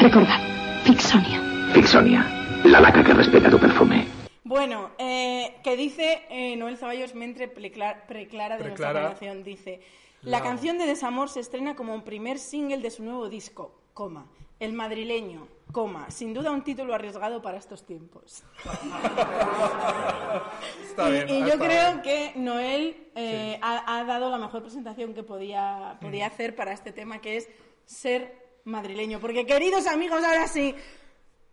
Recordad, 0.00 0.38
Fixonia. 0.84 1.40
Fixonia, 1.72 2.26
la 2.64 2.80
laca 2.80 3.02
que 3.02 3.14
respeta 3.14 3.50
tu 3.50 3.58
perfume. 3.58 4.06
Bueno, 4.44 4.90
eh, 4.98 5.56
que 5.64 5.76
dice 5.76 6.22
eh, 6.30 6.56
Noel 6.56 6.76
Zaballos 6.76 7.14
Mentre 7.14 7.48
preclara, 7.48 8.06
preclara 8.06 8.56
de 8.56 8.64
Preclara. 8.64 9.00
nuestra 9.00 9.18
generación, 9.18 9.44
dice, 9.44 9.80
la 10.22 10.40
canción 10.42 10.78
de 10.78 10.86
Desamor 10.86 11.28
se 11.28 11.40
estrena 11.40 11.76
como 11.76 11.94
un 11.94 12.02
primer 12.02 12.38
single 12.38 12.78
de 12.78 12.90
su 12.90 13.02
nuevo 13.02 13.28
disco, 13.28 13.72
coma, 13.94 14.26
El 14.60 14.72
madrileño, 14.72 15.48
coma, 15.72 16.10
sin 16.10 16.32
duda 16.34 16.50
un 16.50 16.62
título 16.64 16.94
arriesgado 16.94 17.40
para 17.42 17.58
estos 17.58 17.84
tiempos. 17.84 18.42
Está 20.88 21.08
y 21.08 21.12
bien. 21.12 21.28
y 21.28 21.42
ha 21.42 21.46
yo 21.48 21.58
creo 21.58 21.92
bien. 21.92 22.02
que 22.02 22.32
Noel 22.36 23.10
eh, 23.14 23.58
ha, 23.62 23.98
ha 23.98 24.04
dado 24.04 24.30
la 24.30 24.38
mejor 24.38 24.62
presentación 24.62 25.14
que 25.14 25.22
podía, 25.22 25.96
podía 26.00 26.28
Mm. 26.28 26.32
hacer 26.32 26.56
para 26.56 26.72
este 26.72 26.92
tema, 26.92 27.20
que 27.20 27.36
es 27.38 27.48
ser 27.84 28.60
madrileño. 28.64 29.20
Porque, 29.20 29.46
queridos 29.46 29.86
amigos, 29.86 30.22
ahora 30.24 30.46
sí, 30.48 30.74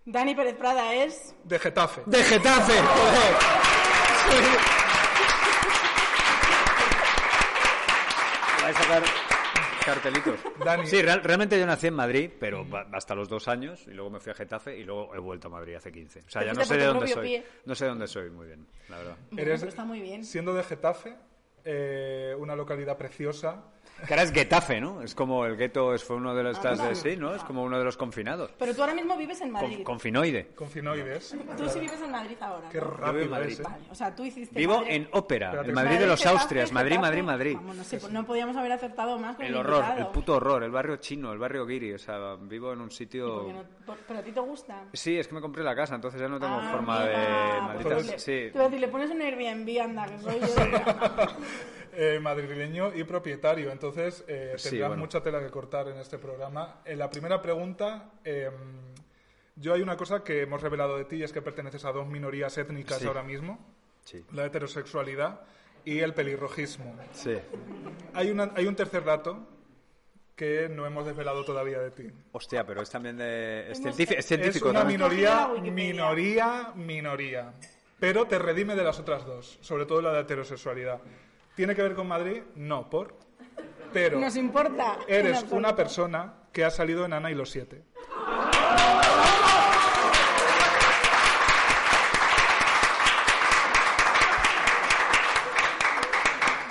Dani 0.05 0.34
Pérez 0.36 0.55
Prada 0.55 0.93
es... 0.93 1.36
De 1.43 1.60
Getafe. 1.60 2.01
De 2.05 2.24
Getafe, 2.24 2.74
joder. 2.74 3.36
Vais 8.63 8.75
a 8.75 8.81
sacar 8.81 9.03
cartelitos. 9.85 10.39
Dani. 10.65 10.87
Sí, 10.87 11.01
real- 11.01 11.21
realmente 11.23 11.59
yo 11.59 11.65
nací 11.65 11.87
en 11.87 11.93
Madrid, 11.93 12.31
pero 12.39 12.65
hasta 12.93 13.15
los 13.15 13.29
dos 13.29 13.47
años, 13.47 13.85
y 13.87 13.91
luego 13.91 14.09
me 14.09 14.19
fui 14.19 14.31
a 14.31 14.35
Getafe 14.35 14.77
y 14.77 14.83
luego 14.83 15.13
he 15.15 15.19
vuelto 15.19 15.47
a 15.47 15.51
Madrid 15.51 15.75
hace 15.75 15.91
15. 15.91 16.19
O 16.19 16.29
sea, 16.29 16.43
ya 16.43 16.53
no 16.53 16.65
sé 16.65 16.77
de 16.77 16.85
dónde 16.85 17.07
soy. 17.07 17.27
pie. 17.27 17.45
No 17.65 17.75
sé 17.75 17.85
dónde 17.85 18.07
soy 18.07 18.29
muy 18.29 18.47
bien, 18.47 18.65
la 18.89 18.97
verdad. 18.97 19.17
Eres, 19.37 19.63
está 19.63 19.85
muy 19.85 20.01
bien. 20.01 20.25
Siendo 20.25 20.53
de 20.53 20.63
Getafe, 20.63 21.15
eh, 21.63 22.35
una 22.37 22.55
localidad 22.55 22.97
preciosa. 22.97 23.63
Que 24.05 24.13
ahora 24.13 24.23
es 24.23 24.31
Getafe, 24.33 24.81
¿no? 24.81 25.01
Es 25.01 25.15
como 25.15 25.45
el 25.45 25.55
gueto, 25.55 25.93
es 25.93 26.03
fue 26.03 26.17
uno 26.17 26.35
de 26.35 26.43
los 26.43 26.57
estas 26.57 26.77
de 26.79 26.89
Ah, 26.89 26.95
sí, 26.95 27.15
¿no? 27.15 27.33
Es 27.33 27.43
como 27.43 27.63
uno 27.63 27.77
de 27.79 27.85
los 27.85 27.95
confinados. 27.97 28.51
Pero 28.59 28.75
tú 28.75 28.81
ahora 28.81 28.93
mismo 28.93 29.17
vives 29.17 29.39
en 29.41 29.51
Con- 29.53 29.61
Madrid. 29.61 29.83
confinoide. 29.83 30.47
Con 30.53 30.69
finoides. 30.69 31.35
Tú 31.57 31.69
sí 31.69 31.79
vives 31.79 32.01
en 32.01 32.11
Madrid 32.11 32.35
ahora. 32.41 32.67
Qué 32.69 32.79
¿no? 32.79 32.87
rápido 32.91 33.29
Madrid. 33.29 33.53
es, 33.53 33.59
¿eh? 33.61 33.63
Vale, 33.63 33.83
o 33.89 33.95
sea, 33.95 34.13
tú 34.13 34.25
hiciste. 34.25 34.53
Vivo 34.59 34.77
Madrid- 34.79 34.91
en 34.95 35.09
Ópera, 35.13 35.49
el 35.51 35.55
Madrid 35.55 35.69
de 35.69 35.73
Madrid, 35.73 36.07
los 36.07 36.19
Getafe, 36.19 36.37
Austrias. 36.37 36.71
Madrid, 36.73 36.89
Getafe. 36.91 37.07
Madrid, 37.07 37.23
Madrid. 37.23 37.55
Vamos, 37.55 37.75
no, 37.77 37.83
sé, 37.83 37.97
pues 37.97 38.11
no 38.11 38.25
podíamos 38.25 38.57
haber 38.57 38.71
acertado 38.73 39.17
más 39.17 39.35
con 39.37 39.45
El 39.45 39.51
el 39.53 39.57
horror, 39.59 39.75
invitado. 39.83 39.99
el 40.01 40.07
puto 40.13 40.33
horror, 40.35 40.63
el 40.63 40.71
barrio 40.71 40.97
chino, 40.97 41.31
el 41.31 41.39
barrio 41.39 41.65
guiri, 41.65 41.93
o 41.93 41.97
sea, 41.99 42.35
vivo 42.41 42.73
en 42.73 42.81
un 42.81 42.91
sitio... 42.91 43.25
no- 43.51 43.63
por- 43.85 43.97
pero 44.07 44.19
a 44.19 44.23
ti 44.23 44.31
te 44.31 44.39
gusta. 44.41 44.83
Sí, 44.93 45.17
es 45.17 45.27
que 45.27 45.35
me 45.35 45.41
compré 45.41 45.63
la 45.63 45.73
casa, 45.75 45.95
entonces 45.95 46.19
ya 46.19 46.27
no 46.27 46.39
tengo 46.39 46.55
Ah, 46.61 46.69
forma 46.71 46.97
amiga, 47.01 47.17
de... 47.17 47.25
pues 47.25 47.61
Malditas, 47.85 48.05
le- 48.07 48.19
sí. 48.19 48.25
Te 48.25 48.51
iba 48.53 48.61
a 48.61 48.65
decir, 48.65 48.79
le 48.81 48.87
pones 48.89 49.09
un 49.09 49.21
Airbnb, 49.21 49.81
anda, 49.81 50.05
que 50.05 50.19
soy 50.19 50.39
yo. 50.41 50.47
Eh, 51.97 52.19
madrileño 52.19 52.93
y 52.93 53.03
propietario. 53.05 53.71
Entonces, 53.71 54.23
eh, 54.27 54.53
Sí, 54.57 54.69
tendrás 54.69 54.89
bueno. 54.89 55.03
mucha 55.03 55.21
tela 55.23 55.39
que 55.39 55.49
cortar 55.49 55.87
en 55.87 55.97
este 55.97 56.17
programa. 56.17 56.81
En 56.83 56.99
la 56.99 57.09
primera 57.09 57.41
pregunta, 57.41 58.11
eh, 58.23 58.49
yo 59.55 59.73
hay 59.73 59.81
una 59.81 59.95
cosa 59.95 60.23
que 60.23 60.41
hemos 60.41 60.61
revelado 60.61 60.97
de 60.97 61.05
ti 61.05 61.15
y 61.17 61.23
es 61.23 61.31
que 61.31 61.41
perteneces 61.41 61.85
a 61.85 61.91
dos 61.93 62.07
minorías 62.07 62.57
étnicas 62.57 62.99
Sí. 62.99 63.07
ahora 63.07 63.23
mismo. 63.23 63.59
Sí. 64.03 64.23
La 64.33 64.45
heterosexualidad 64.45 65.39
y 65.85 65.99
el 65.99 66.13
pelirrojismo. 66.13 66.95
Sí. 67.13 67.37
Hay, 68.13 68.29
una, 68.29 68.51
hay 68.55 68.67
un 68.67 68.75
tercer 68.75 69.03
dato 69.05 69.47
que 70.35 70.67
no 70.67 70.85
hemos 70.85 71.05
desvelado 71.05 71.45
todavía 71.45 71.79
de 71.79 71.91
ti. 71.91 72.11
Hostia, 72.33 72.65
pero 72.65 72.81
es 72.81 72.89
también 72.89 73.15
de... 73.15 73.71
Es 73.71 73.79
científico, 73.81 74.19
es 74.19 74.29
Es 74.31 74.61
una 74.61 74.79
también. 74.79 74.99
minoría, 74.99 75.47
minoría, 75.71 76.73
minoría. 76.75 77.53
Pero 78.01 78.25
te 78.27 78.37
redime 78.37 78.75
de 78.75 78.83
las 78.83 78.99
otras 78.99 79.25
dos, 79.25 79.57
sobre 79.61 79.85
todo 79.85 80.01
la 80.01 80.11
de 80.11 80.21
heterosexualidad. 80.21 80.99
¿Tiene 81.55 81.74
que 81.75 81.81
ver 81.81 81.95
con 81.95 82.07
Madrid? 82.07 82.43
No, 82.55 82.89
por. 82.89 83.15
Pero 83.93 84.19
Nos 84.19 84.35
importa. 84.35 84.97
eres 85.07 85.45
una 85.51 85.75
persona 85.75 86.33
que 86.51 86.65
ha 86.65 86.69
salido 86.69 87.05
en 87.05 87.13
Ana 87.13 87.31
y 87.31 87.35
los 87.35 87.50
siete. 87.50 87.83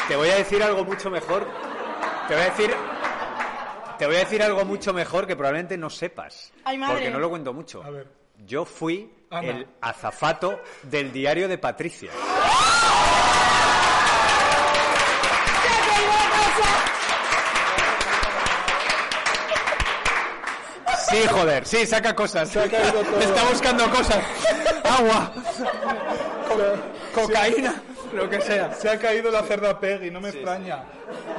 Te 0.08 0.16
voy 0.16 0.28
a 0.28 0.36
decir 0.36 0.62
algo 0.62 0.84
mucho 0.84 1.10
mejor. 1.10 1.46
Te 2.28 2.34
voy 2.34 2.42
a 2.42 2.46
decir... 2.50 2.74
Te 3.98 4.06
voy 4.06 4.16
a 4.16 4.18
decir 4.20 4.42
algo 4.42 4.64
mucho 4.64 4.92
mejor 4.92 5.26
que 5.26 5.36
probablemente 5.36 5.78
no 5.78 5.88
sepas. 5.88 6.52
Ay, 6.64 6.76
madre. 6.76 6.94
Porque 6.94 7.10
no 7.10 7.18
lo 7.20 7.30
cuento 7.30 7.52
mucho. 7.54 7.82
A 7.82 7.90
ver. 7.90 8.08
Yo 8.44 8.64
fui 8.64 9.10
Ana. 9.30 9.48
el 9.50 9.66
azafato 9.80 10.60
del 10.82 11.12
diario 11.12 11.46
de 11.48 11.58
Patricia. 11.58 12.10
Sí, 21.22 21.28
joder, 21.28 21.66
sí, 21.66 21.86
saca 21.86 22.14
cosas. 22.14 22.54
Está 22.56 23.44
buscando 23.50 23.88
cosas. 23.90 24.18
Agua. 24.84 25.32
Co- 26.48 27.22
cocaína, 27.22 27.82
lo 28.12 28.28
que 28.28 28.40
sea. 28.40 28.72
Se 28.74 28.88
ha 28.90 28.98
caído 28.98 29.30
la 29.30 29.42
cerda 29.42 29.78
Peggy, 29.78 30.10
no 30.10 30.20
me 30.20 30.30
extraña. 30.30 30.84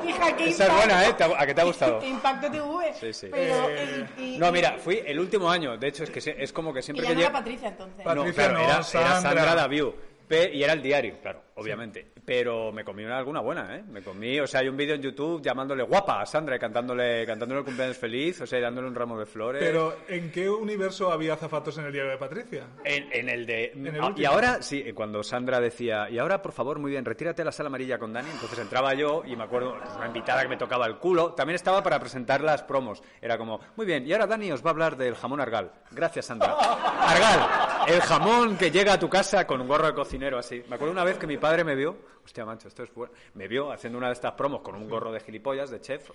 Hija, 0.07 0.35
qué 0.35 0.49
Esa 0.49 0.67
es 0.67 0.73
buena, 0.73 1.05
¿eh? 1.07 1.13
¿Te 1.13 1.23
ha- 1.25 1.41
¿A 1.41 1.45
qué 1.45 1.53
te 1.53 1.61
ha 1.61 1.63
gustado? 1.65 1.99
¿Qué 1.99 2.07
impacto 2.07 2.49
TV? 2.49 2.93
Sí, 2.99 3.13
sí. 3.13 3.27
Pero, 3.31 3.69
Eh, 3.69 4.05
y- 4.17 4.21
y- 4.35 4.37
No, 4.37 4.51
mira, 4.51 4.77
fui 4.83 5.01
el 5.05 5.19
último 5.19 5.49
año. 5.49 5.77
De 5.77 5.87
hecho, 5.87 6.03
es 6.03 6.09
que 6.09 6.21
se- 6.21 6.41
es 6.41 6.53
como 6.53 6.73
que 6.73 6.79
Y 6.79 6.83
siempre 6.83 7.03
ya 7.03 7.09
que 7.09 7.15
no 7.15 7.21
era. 7.21 7.31
Patricia 7.33 7.67
entonces. 7.69 8.03
Pat- 8.03 8.15
No, 8.15 8.21
Patricia 8.21 8.43
claro, 8.43 8.53
no, 8.59 8.59
era, 8.65 8.73
era 8.75 8.83
Sandra. 8.83 9.21
Sandra 9.21 9.55
Daviu. 9.55 9.93
Y 10.27 10.63
era 10.63 10.73
el 10.73 10.81
diario, 10.81 11.17
claro, 11.21 11.41
obviamente. 11.55 12.11
Pero 12.25 12.71
me 12.71 12.83
comí 12.83 13.03
una, 13.03 13.17
alguna 13.17 13.39
buena, 13.41 13.75
¿eh? 13.75 13.83
Me 13.89 14.01
comí, 14.01 14.39
o 14.39 14.47
sea, 14.47 14.61
hay 14.61 14.67
un 14.67 14.77
vídeo 14.77 14.95
en 14.95 15.01
YouTube 15.01 15.41
llamándole 15.41 15.83
guapa 15.83 16.21
a 16.21 16.25
Sandra 16.25 16.55
y 16.55 16.59
cantándole, 16.59 17.25
cantándole 17.25 17.59
el 17.59 17.65
cumpleaños 17.65 17.97
feliz, 17.97 18.41
o 18.41 18.47
sea, 18.47 18.59
dándole 18.59 18.87
un 18.87 18.95
ramo 18.95 19.17
de 19.19 19.25
flores. 19.25 19.63
Pero, 19.63 19.95
¿en 20.07 20.31
qué 20.31 20.49
universo 20.49 21.11
había 21.11 21.35
zapatos 21.35 21.77
en 21.77 21.85
el 21.85 21.93
diario 21.93 22.11
de 22.11 22.17
Patricia? 22.17 22.67
En, 22.83 23.11
en 23.11 23.29
el 23.29 23.45
de... 23.45 23.71
el 23.75 24.01
Ah, 24.01 24.13
y 24.15 24.25
ahora, 24.25 24.61
sí, 24.61 24.91
cuando 24.93 25.23
Sandra 25.23 25.59
decía, 25.59 26.09
y 26.09 26.17
ahora, 26.17 26.41
por 26.41 26.51
favor, 26.51 26.79
muy 26.79 26.91
bien, 26.91 27.05
retírate 27.05 27.41
a 27.41 27.45
la 27.45 27.51
sala 27.51 27.67
amarilla 27.67 27.97
con 27.97 28.11
Dani. 28.13 28.29
Entonces 28.29 28.59
entraba 28.59 28.93
yo 28.93 29.23
y 29.25 29.35
me 29.35 29.43
acuerdo, 29.43 29.77
una 29.95 30.07
invitada 30.07 30.41
que 30.41 30.47
me 30.47 30.57
tocaba 30.57 30.85
el 30.87 30.97
culo. 30.97 31.33
También 31.33 31.55
estaba 31.55 31.81
para 31.83 31.99
presentar 31.99 32.41
las 32.41 32.63
promos. 32.63 33.01
Era 33.21 33.37
como, 33.37 33.59
muy 33.75 33.85
bien, 33.85 34.05
y 34.05 34.13
ahora 34.13 34.27
Dani 34.27 34.51
os 34.51 34.63
va 34.63 34.69
a 34.69 34.71
hablar 34.71 34.97
del 34.97 35.15
jamón 35.15 35.39
Argal. 35.39 35.71
Gracias, 35.91 36.25
Sandra. 36.25 36.53
Argal. 36.99 37.85
el 37.87 38.01
jamón 38.01 38.57
que 38.57 38.71
llega 38.71 38.93
a 38.93 38.99
tu 38.99 39.09
casa 39.09 39.45
con 39.47 39.61
un 39.61 39.67
gorro 39.67 39.87
de 39.87 39.93
cocinero 39.93 40.37
así. 40.37 40.63
Me 40.67 40.75
acuerdo 40.75 40.91
una 40.91 41.03
vez 41.03 41.17
que 41.17 41.27
mi 41.27 41.37
padre 41.45 41.63
me 41.63 41.75
vio, 41.75 41.95
hostia, 42.23 42.45
macho, 42.45 42.67
esto 42.67 42.83
es 42.83 42.93
bueno. 42.93 43.13
Me 43.35 43.47
vio 43.47 43.71
haciendo 43.71 43.97
una 43.97 44.07
de 44.07 44.13
estas 44.13 44.33
promos 44.33 44.61
con 44.61 44.75
un 44.75 44.89
gorro 44.89 45.11
de 45.11 45.19
gilipollas, 45.19 45.69
de 45.69 45.79
chef, 45.81 46.09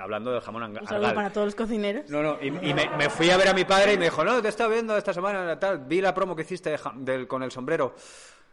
hablando 0.00 0.32
del 0.32 0.40
jamón 0.40 0.62
anga- 0.62 0.80
Un 0.80 0.86
saludo 0.86 1.06
argal. 1.08 1.14
para 1.14 1.32
todos 1.32 1.46
los 1.46 1.54
cocineros. 1.54 2.08
No, 2.10 2.22
no, 2.22 2.38
y, 2.40 2.46
y 2.48 2.74
me, 2.74 2.88
me 2.96 3.10
fui 3.10 3.30
a 3.30 3.36
ver 3.36 3.48
a 3.48 3.52
mi 3.54 3.64
padre 3.64 3.94
y 3.94 3.98
me 3.98 4.04
dijo, 4.04 4.24
no, 4.24 4.40
te 4.40 4.48
estaba 4.48 4.72
viendo 4.72 4.96
esta 4.96 5.12
semana, 5.12 5.58
tal, 5.58 5.78
vi 5.86 6.00
la 6.00 6.14
promo 6.14 6.34
que 6.34 6.42
hiciste 6.42 6.70
de 6.70 6.78
del, 6.96 7.28
con 7.28 7.42
el 7.42 7.50
sombrero. 7.50 7.94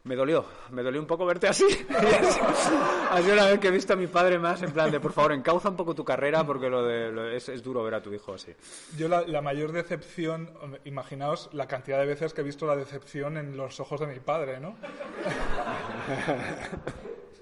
Me 0.07 0.15
dolió, 0.15 0.45
me 0.71 0.83
dolió 0.83 1.01
un 1.01 1.05
poco 1.05 1.25
verte 1.25 1.49
así. 1.49 1.65
ha 3.11 3.21
sido 3.21 3.35
la 3.35 3.47
vez 3.47 3.59
que 3.59 3.67
he 3.67 3.71
visto 3.71 3.91
a 3.91 3.97
mi 3.97 4.07
padre 4.07 4.39
más 4.39 4.61
en 4.61 4.71
plan 4.71 4.89
de, 4.89 5.01
por 5.01 5.11
favor, 5.11 5.33
encauza 5.33 5.67
un 5.67 5.75
poco 5.75 5.93
tu 5.93 6.05
carrera 6.05 6.45
porque 6.45 6.69
lo 6.69 6.81
de, 6.81 7.35
es, 7.35 7.61
duro 7.61 7.83
ver 7.83 7.95
a 7.95 8.01
tu 8.01 8.13
hijo 8.13 8.33
así. 8.33 8.53
Yo 8.97 9.09
la, 9.09 9.23
la 9.27 9.41
mayor 9.41 9.73
decepción, 9.73 10.49
imaginaos 10.85 11.49
la 11.51 11.67
cantidad 11.67 11.99
de 11.99 12.05
veces 12.05 12.33
que 12.33 12.39
he 12.39 12.43
visto 12.45 12.65
la 12.65 12.77
decepción 12.77 13.35
en 13.35 13.57
los 13.57 13.81
ojos 13.81 13.99
de 13.99 14.07
mi 14.07 14.19
padre, 14.21 14.61
¿no? 14.61 14.77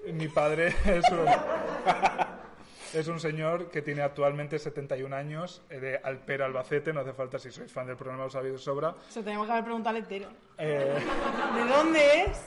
mi 0.12 0.26
padre 0.26 0.74
es 0.86 1.04
un, 1.12 1.24
es 2.98 3.08
un 3.08 3.20
señor 3.20 3.70
que 3.70 3.82
tiene 3.82 4.02
actualmente 4.02 4.58
71 4.58 5.14
años, 5.14 5.62
eh, 5.70 5.78
de 5.80 6.00
Alpera, 6.02 6.46
Albacete, 6.46 6.92
no 6.92 7.00
hace 7.00 7.12
falta 7.12 7.38
si 7.38 7.50
sois 7.50 7.70
fan 7.70 7.86
del 7.86 7.96
programa, 7.96 8.24
lo 8.24 8.30
sabéis 8.30 8.54
de 8.54 8.58
sobra. 8.58 8.94
Eso 9.08 9.22
tenemos 9.22 9.46
que 9.46 9.52
haber 9.52 9.64
preguntado 9.64 9.96
al 9.96 10.02
entero. 10.02 10.28
Eh, 10.58 10.94
¿De 11.54 11.64
dónde 11.64 12.22
es? 12.22 12.38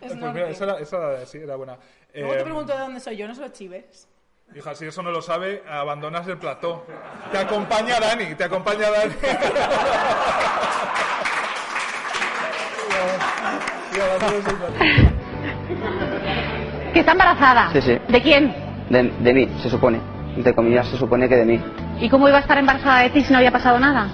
Es 0.00 0.12
pues 0.14 0.32
mira, 0.34 0.48
esa, 0.50 0.64
era, 0.64 0.78
esa 0.78 0.96
era- 0.96 1.26
sí, 1.26 1.38
era 1.38 1.56
buena. 1.56 1.78
Luego 2.14 2.34
Eh, 2.34 2.36
te 2.38 2.44
pregunto 2.44 2.72
de 2.72 2.78
dónde 2.78 3.00
soy 3.00 3.16
yo, 3.16 3.26
no 3.26 3.34
se 3.34 3.40
lo 3.40 3.48
chives. 3.48 4.08
Hija, 4.54 4.74
si 4.74 4.86
eso 4.86 5.02
no 5.02 5.10
lo 5.10 5.20
sabe, 5.22 5.62
abandonas 5.68 6.26
el 6.28 6.38
plató. 6.38 6.84
Te 7.32 7.38
acompaña 7.38 7.98
Dani, 7.98 8.34
te 8.34 8.44
acompaña 8.44 8.90
Dani. 8.90 9.14
Y 13.96 14.00
abandonas 14.00 14.46
el 14.46 14.56
plató. 14.56 14.74
Que 16.92 17.00
está 17.00 17.12
embarazada. 17.12 17.72
Sí, 17.72 17.80
sí. 17.82 17.98
¿De 18.08 18.22
quién? 18.22 18.54
De, 18.90 19.02
de 19.02 19.34
mí, 19.34 19.45
se 19.66 19.70
supone. 19.70 20.00
Entre 20.36 20.54
comillas, 20.54 20.86
se 20.88 20.96
supone 20.96 21.28
que 21.28 21.36
de 21.36 21.44
mí. 21.44 21.60
¿Y 22.00 22.08
cómo 22.08 22.28
iba 22.28 22.38
a 22.38 22.40
estar 22.40 22.58
embarazada 22.58 23.00
de 23.02 23.10
ti 23.10 23.22
si 23.22 23.32
no 23.32 23.38
había 23.38 23.50
pasado 23.50 23.78
nada? 23.78 24.08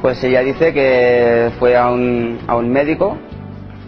Pues 0.00 0.22
ella 0.24 0.40
dice 0.40 0.72
que 0.72 1.50
fue 1.58 1.76
a 1.76 1.90
un, 1.90 2.38
a 2.46 2.56
un 2.56 2.70
médico, 2.70 3.16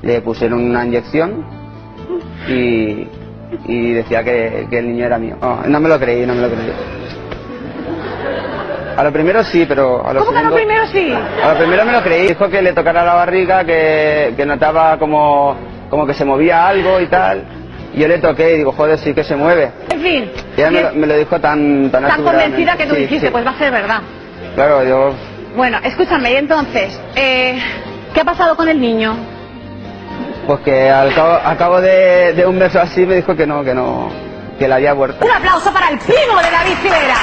le 0.03 0.21
pusieron 0.21 0.63
una 0.63 0.85
inyección 0.85 1.45
y, 2.49 3.07
y 3.67 3.93
decía 3.93 4.23
que, 4.23 4.67
que 4.71 4.79
el 4.79 4.89
niño 4.89 5.07
era 5.07 5.19
mío. 5.19 5.37
No, 5.41 5.63
no 5.67 5.81
me 5.81 5.89
lo 5.89 5.99
creí, 5.99 6.27
no 6.27 6.35
me 6.35 6.43
lo 6.43 6.49
creí. 6.49 6.73
A 8.97 9.03
lo 9.05 9.13
primero 9.13 9.45
sí, 9.45 9.67
pero 9.69 10.07
a 10.07 10.13
lo 10.15 10.21
¿Cómo 10.21 10.33
que 10.33 10.39
a 10.39 10.43
lo 10.43 10.55
primero 10.55 10.87
sí? 10.87 11.13
A 11.13 11.53
lo 11.53 11.59
primero 11.59 11.85
me 11.85 11.93
lo 11.93 12.03
creí. 12.03 12.29
Dijo 12.29 12.49
que 12.49 12.63
le 12.63 12.73
tocara 12.73 13.05
la 13.05 13.15
barriga, 13.15 13.63
que, 13.65 14.33
que 14.35 14.47
notaba 14.47 14.99
como, 14.99 15.55
como 15.91 16.07
que 16.07 16.15
se 16.15 16.25
movía 16.25 16.67
algo 16.67 16.99
y 17.01 17.07
tal. 17.07 17.45
Yo 17.97 18.07
le 18.09 18.19
toqué 18.19 18.55
y 18.55 18.59
digo, 18.59 18.73
joder, 18.73 18.99
sí 18.99 19.15
que 19.15 19.25
se 19.25 19.35
mueve. 19.37 19.73
En 19.91 20.01
fin, 20.03 20.31
Y 20.57 20.61
ella 20.61 20.71
me, 20.71 20.83
lo- 20.83 20.93
me 20.93 21.07
lo 21.07 21.17
dijo 21.17 21.41
tan 21.41 21.91
tan 21.91 22.05
tan 22.07 22.23
convencida 22.23 22.77
que 22.77 22.87
tú 22.87 22.95
Sí, 22.95 23.01
dijiste, 23.03 23.27
sí. 23.29 23.33
pues 23.33 23.45
va 23.47 23.51
a 23.51 23.59
ser 23.59 23.73
verdad. 23.73 24.03
Claro, 24.55 24.85
yo... 24.85 25.15
Bueno, 25.57 25.79
escúchame, 25.83 26.33
y 26.33 26.37
entonces, 26.37 26.93
eh, 27.15 27.59
¿qué 28.13 28.21
ha 28.21 28.25
pasado 28.25 28.55
con 28.55 28.69
el 28.69 28.79
niño? 28.79 29.17
Pues 30.47 30.61
que 30.61 30.91
al 30.91 31.15
cabo, 31.15 31.41
al 31.43 31.57
cabo 31.57 31.81
de, 31.81 32.35
de 32.35 32.47
un 32.47 32.59
mes 32.59 32.75
o 32.75 32.81
así 32.81 33.07
me 33.07 33.15
dijo 33.17 33.35
que 33.35 33.47
no, 33.47 33.65
que 33.65 33.73
no, 33.75 34.11
que 34.59 34.69
la 34.69 34.77
había 34.77 34.95
muerto. 34.95 35.25
Un 35.25 35.31
aplauso 35.33 35.73
para 35.73 35.89
el 35.89 35.99
primo 35.99 36.37
de 36.43 36.51
David 36.51 36.75
Rivera. 36.83 37.15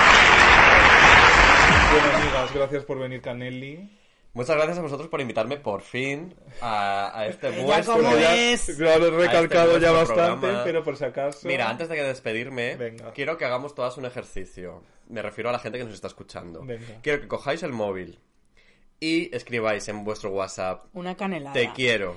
Bueno, 1.92 2.18
amigas, 2.18 2.54
gracias 2.56 2.84
por 2.86 2.98
venir, 3.00 3.22
Canelli. 3.22 3.88
Muchas 4.34 4.56
gracias 4.56 4.80
a 4.80 4.82
vosotros 4.82 5.10
por 5.10 5.22
invitarme 5.22 5.58
por 5.58 5.82
fin 5.82 6.34
a, 6.62 7.18
a 7.20 7.28
este 7.28 7.52
Ya 7.56 7.64
vuestro... 7.64 7.94
como 7.98 8.16
Ya, 8.18 8.36
es. 8.36 8.78
lo 8.80 8.88
he 8.90 9.10
recalcado 9.12 9.74
este 9.74 9.82
ya 9.82 9.92
bastante, 9.92 10.40
programa. 10.40 10.64
pero 10.64 10.84
por 10.84 10.98
si 10.98 11.06
acaso... 11.06 11.48
Mira, 11.48 11.70
antes 11.70 11.88
de 11.88 11.96
que 11.96 12.04
despedirme, 12.04 12.76
Venga. 12.76 13.12
quiero 13.14 13.38
que 13.38 13.46
hagamos 13.46 13.76
todas 13.76 13.96
un 13.98 14.06
ejercicio. 14.06 14.82
Me 15.08 15.22
refiero 15.22 15.50
a 15.50 15.54
la 15.54 15.60
gente 15.60 15.78
que 15.78 15.84
nos 15.86 15.94
está 15.94 16.08
escuchando. 16.08 16.64
Venga. 16.66 17.00
Quiero 17.04 17.22
que 17.22 17.28
cojáis 17.28 17.62
el 17.64 17.74
móvil 17.74 18.20
y 19.00 19.36
escribáis 19.36 19.88
en 19.90 20.04
vuestro 20.04 20.32
WhatsApp 20.32 20.86
Una 20.94 21.16
canelada. 21.16 21.54
te 21.54 21.72
quiero 21.74 22.16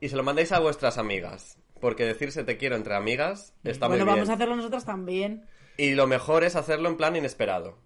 y 0.00 0.08
se 0.10 0.16
lo 0.16 0.22
mandéis 0.22 0.52
a 0.52 0.58
vuestras 0.60 0.98
amigas. 0.98 1.56
Porque 1.80 2.04
decirse 2.04 2.44
te 2.44 2.58
quiero 2.58 2.76
entre 2.76 2.94
amigas 2.94 3.54
está 3.64 3.86
Bueno, 3.88 4.04
muy 4.04 4.12
bien. 4.12 4.16
vamos 4.18 4.28
a 4.28 4.34
hacerlo 4.34 4.56
nosotros 4.56 4.84
también. 4.84 5.46
Y 5.78 5.92
lo 5.94 6.06
mejor 6.06 6.44
es 6.44 6.54
hacerlo 6.56 6.90
en 6.90 6.98
plan 6.98 7.16
inesperado. 7.16 7.78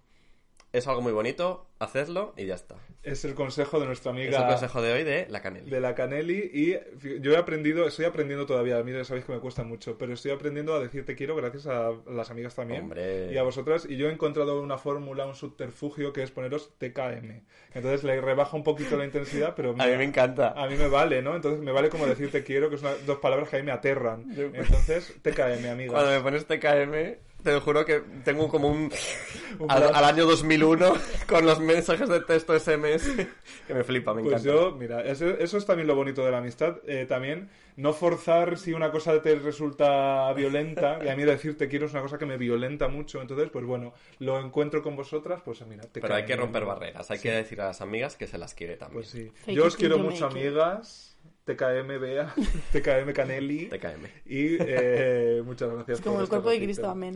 Es 0.77 0.87
algo 0.87 1.01
muy 1.01 1.13
bonito, 1.13 1.65
hacedlo 1.79 2.33
y 2.35 2.45
ya 2.45 2.55
está. 2.55 2.75
Es 3.03 3.23
el 3.23 3.33
consejo 3.33 3.79
de 3.79 3.85
nuestra 3.85 4.11
Es 4.11 4.17
amiga... 4.17 4.39
el 4.41 4.47
consejo 4.47 4.81
de 4.81 4.91
hoy 4.93 5.03
de 5.03 5.27
la 5.29 5.41
canela. 5.41 5.69
de 5.69 5.79
la 5.79 5.95
Canelli 5.95 6.49
y 6.53 7.19
yo 7.21 7.31
he 7.33 7.37
aprendido, 7.37 7.87
estoy 7.87 8.05
aprendiendo 8.05 8.45
todavía, 8.45 8.77
a 8.77 8.83
mí 8.83 8.91
ya 8.91 9.03
sabéis 9.05 9.25
que 9.25 9.31
me 9.31 9.39
cuesta 9.39 9.63
mucho, 9.63 9.97
pero 9.97 10.13
estoy 10.13 10.31
aprendiendo 10.31 10.73
a 10.73 10.79
decir 10.79 11.05
te 11.05 11.15
quiero 11.15 11.35
gracias 11.35 11.67
a 11.67 11.91
las 12.09 12.29
amigas 12.31 12.55
también 12.55 12.81
Hombre. 12.83 13.31
y 13.31 13.37
a 13.37 13.43
vosotras 13.43 13.85
y 13.89 13.95
yo 13.95 14.09
he 14.09 14.11
encontrado 14.11 14.61
una 14.61 14.77
fórmula, 14.77 15.25
un 15.25 15.35
subterfugio 15.35 16.11
que 16.13 16.23
es 16.23 16.31
poneros 16.31 16.73
TKM. 16.77 17.43
Entonces 17.73 18.03
le 18.03 18.19
rebajo 18.19 18.57
un 18.57 18.63
poquito 18.63 18.97
la 18.97 19.05
intensidad, 19.05 19.53
pero 19.55 19.75
A 19.77 19.85
mí 19.85 19.95
me 19.97 20.03
encanta. 20.03 20.49
a 20.61 20.67
mí 20.67 20.75
me 20.75 20.87
vale, 20.89 21.21
¿no? 21.21 21.35
Entonces 21.35 21.61
me 21.61 21.71
vale 21.71 21.89
como 21.89 22.05
decir 22.05 22.31
te 22.31 22.43
quiero, 22.43 22.69
que 22.69 22.77
son 22.77 22.91
dos 23.05 23.19
palabras 23.19 23.47
que 23.49 23.55
a 23.55 23.59
mí 23.59 23.65
me 23.65 23.71
aterran. 23.71 24.25
Entonces 24.35 25.13
TKM, 25.21 25.65
amigas. 25.69 25.93
Cuando 25.93 26.11
me 26.11 26.19
pones 26.21 26.45
TKM, 26.45 27.17
te 27.45 27.53
lo 27.53 27.61
juro 27.61 27.85
que 27.85 28.01
tengo 28.25 28.49
como 28.49 28.67
un... 28.69 28.91
Al, 29.69 29.83
al 29.83 30.03
año 30.03 30.25
2001 30.25 30.93
con 31.27 31.45
los 31.45 31.61
mensajes 31.61 32.09
de 32.09 32.19
texto 32.19 32.59
SMS 32.59 33.09
que 33.67 33.73
me 33.73 33.83
flipa, 33.85 34.13
me 34.13 34.21
Pues 34.23 34.43
encanta. 34.45 34.49
yo, 34.49 34.71
mira, 34.75 35.01
eso, 35.01 35.29
eso 35.29 35.57
es 35.57 35.65
también 35.65 35.87
lo 35.87 35.95
bonito 35.95 36.25
de 36.25 36.31
la 36.31 36.39
amistad. 36.39 36.77
Eh, 36.87 37.05
también 37.07 37.49
no 37.77 37.93
forzar 37.93 38.57
si 38.57 38.73
una 38.73 38.91
cosa 38.91 39.21
te 39.21 39.35
resulta 39.35 40.33
violenta. 40.33 40.99
Y 41.05 41.07
a 41.07 41.15
mí 41.15 41.23
decir 41.23 41.57
te 41.57 41.69
quiero 41.69 41.85
es 41.85 41.93
una 41.93 42.01
cosa 42.01 42.17
que 42.17 42.25
me 42.25 42.37
violenta 42.37 42.89
mucho. 42.89 43.21
Entonces, 43.21 43.49
pues 43.49 43.63
bueno, 43.65 43.93
lo 44.19 44.39
encuentro 44.39 44.81
con 44.83 44.95
vosotras, 44.97 45.41
pues 45.45 45.65
mira. 45.65 45.83
te 45.83 46.01
Pero 46.01 46.15
hay 46.15 46.25
que 46.25 46.35
romper 46.35 46.65
barreras, 46.65 47.09
hay 47.11 47.17
Sí, 47.17 47.23
que 47.23 47.31
decir 47.31 47.61
a 47.61 47.67
las 47.67 47.79
amigas 47.79 48.17
que 48.17 48.27
se 48.27 48.37
las 48.37 48.53
quiere 48.53 48.75
también. 48.75 49.03
Pues 49.03 49.09
sí. 49.09 49.31
Yo 49.47 49.65
os 49.65 49.77
quiero 49.77 49.99
mucho, 49.99 50.25
amigas. 50.25 51.14
TKM 51.45 51.99
Bea, 51.99 52.33
TKM 52.71 53.13
Canelli. 53.13 53.69
TKM. 53.69 54.05
Y 54.25 54.57
eh, 54.59 55.41
muchas 55.45 55.69
gracias 55.69 55.99
Es 55.99 56.03
como 56.03 56.15
por 56.15 56.23
el 56.23 56.29
cuerpo 56.29 56.49
de. 56.49 56.57
Cristo, 56.59 56.89
amén. 56.89 57.15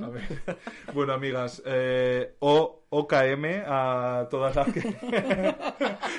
Bueno, 0.94 1.14
amigas, 1.14 1.62
eh, 1.66 2.36
o, 2.40 2.84
OKM 2.90 3.64
a 3.66 4.28
todas 4.30 4.56
las 4.56 4.72
que 4.72 4.96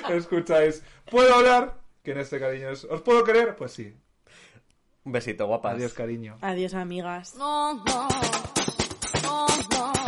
escucháis. 0.15 0.83
¿Puedo 1.09 1.33
hablar? 1.35 1.79
Que 2.03 2.11
en 2.11 2.19
este 2.19 2.39
cariño 2.39 2.69
es... 2.69 2.83
¿Os 2.85 3.01
puedo 3.01 3.23
querer? 3.23 3.55
Pues 3.55 3.71
sí. 3.73 3.95
Un 5.03 5.11
besito, 5.11 5.45
guapas. 5.47 5.75
Adiós, 5.75 5.93
cariño. 5.93 6.37
Adiós, 6.41 6.73
amigas. 6.73 7.35
No, 7.35 7.73
no, 7.73 8.07
no, 9.23 9.47
no, 9.71 10.00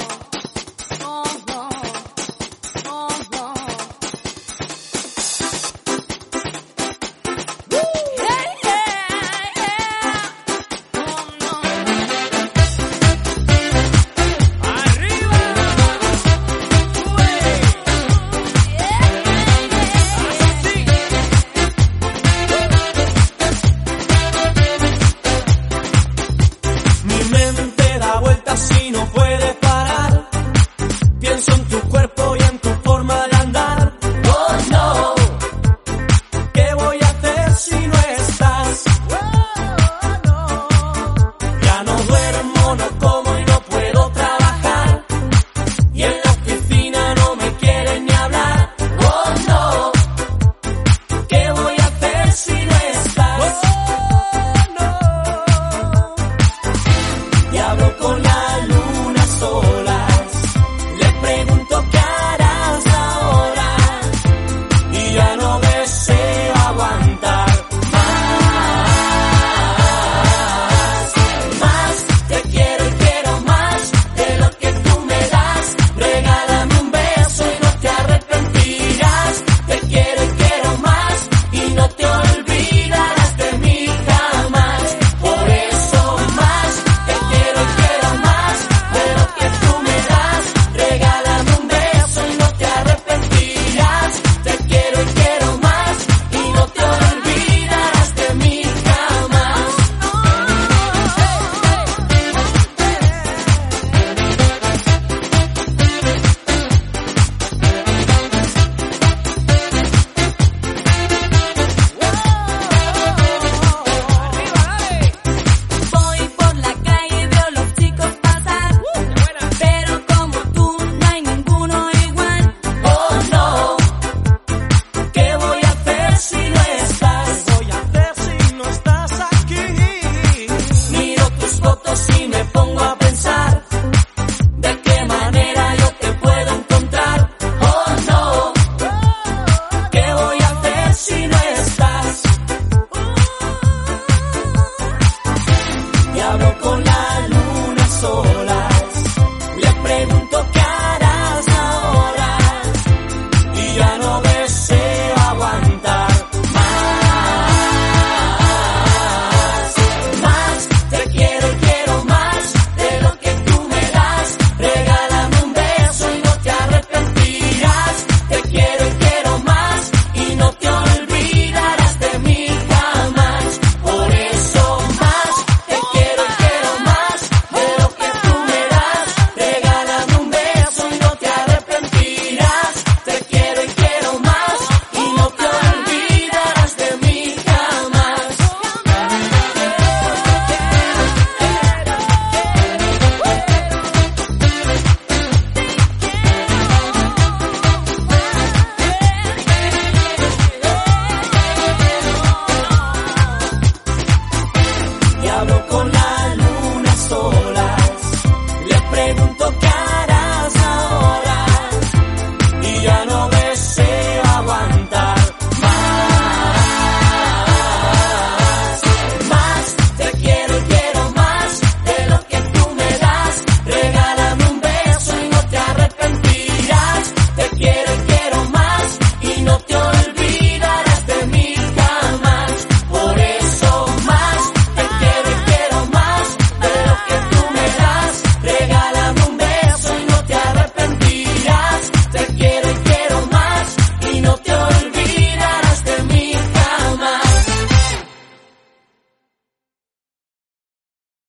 emprego 208.93 209.32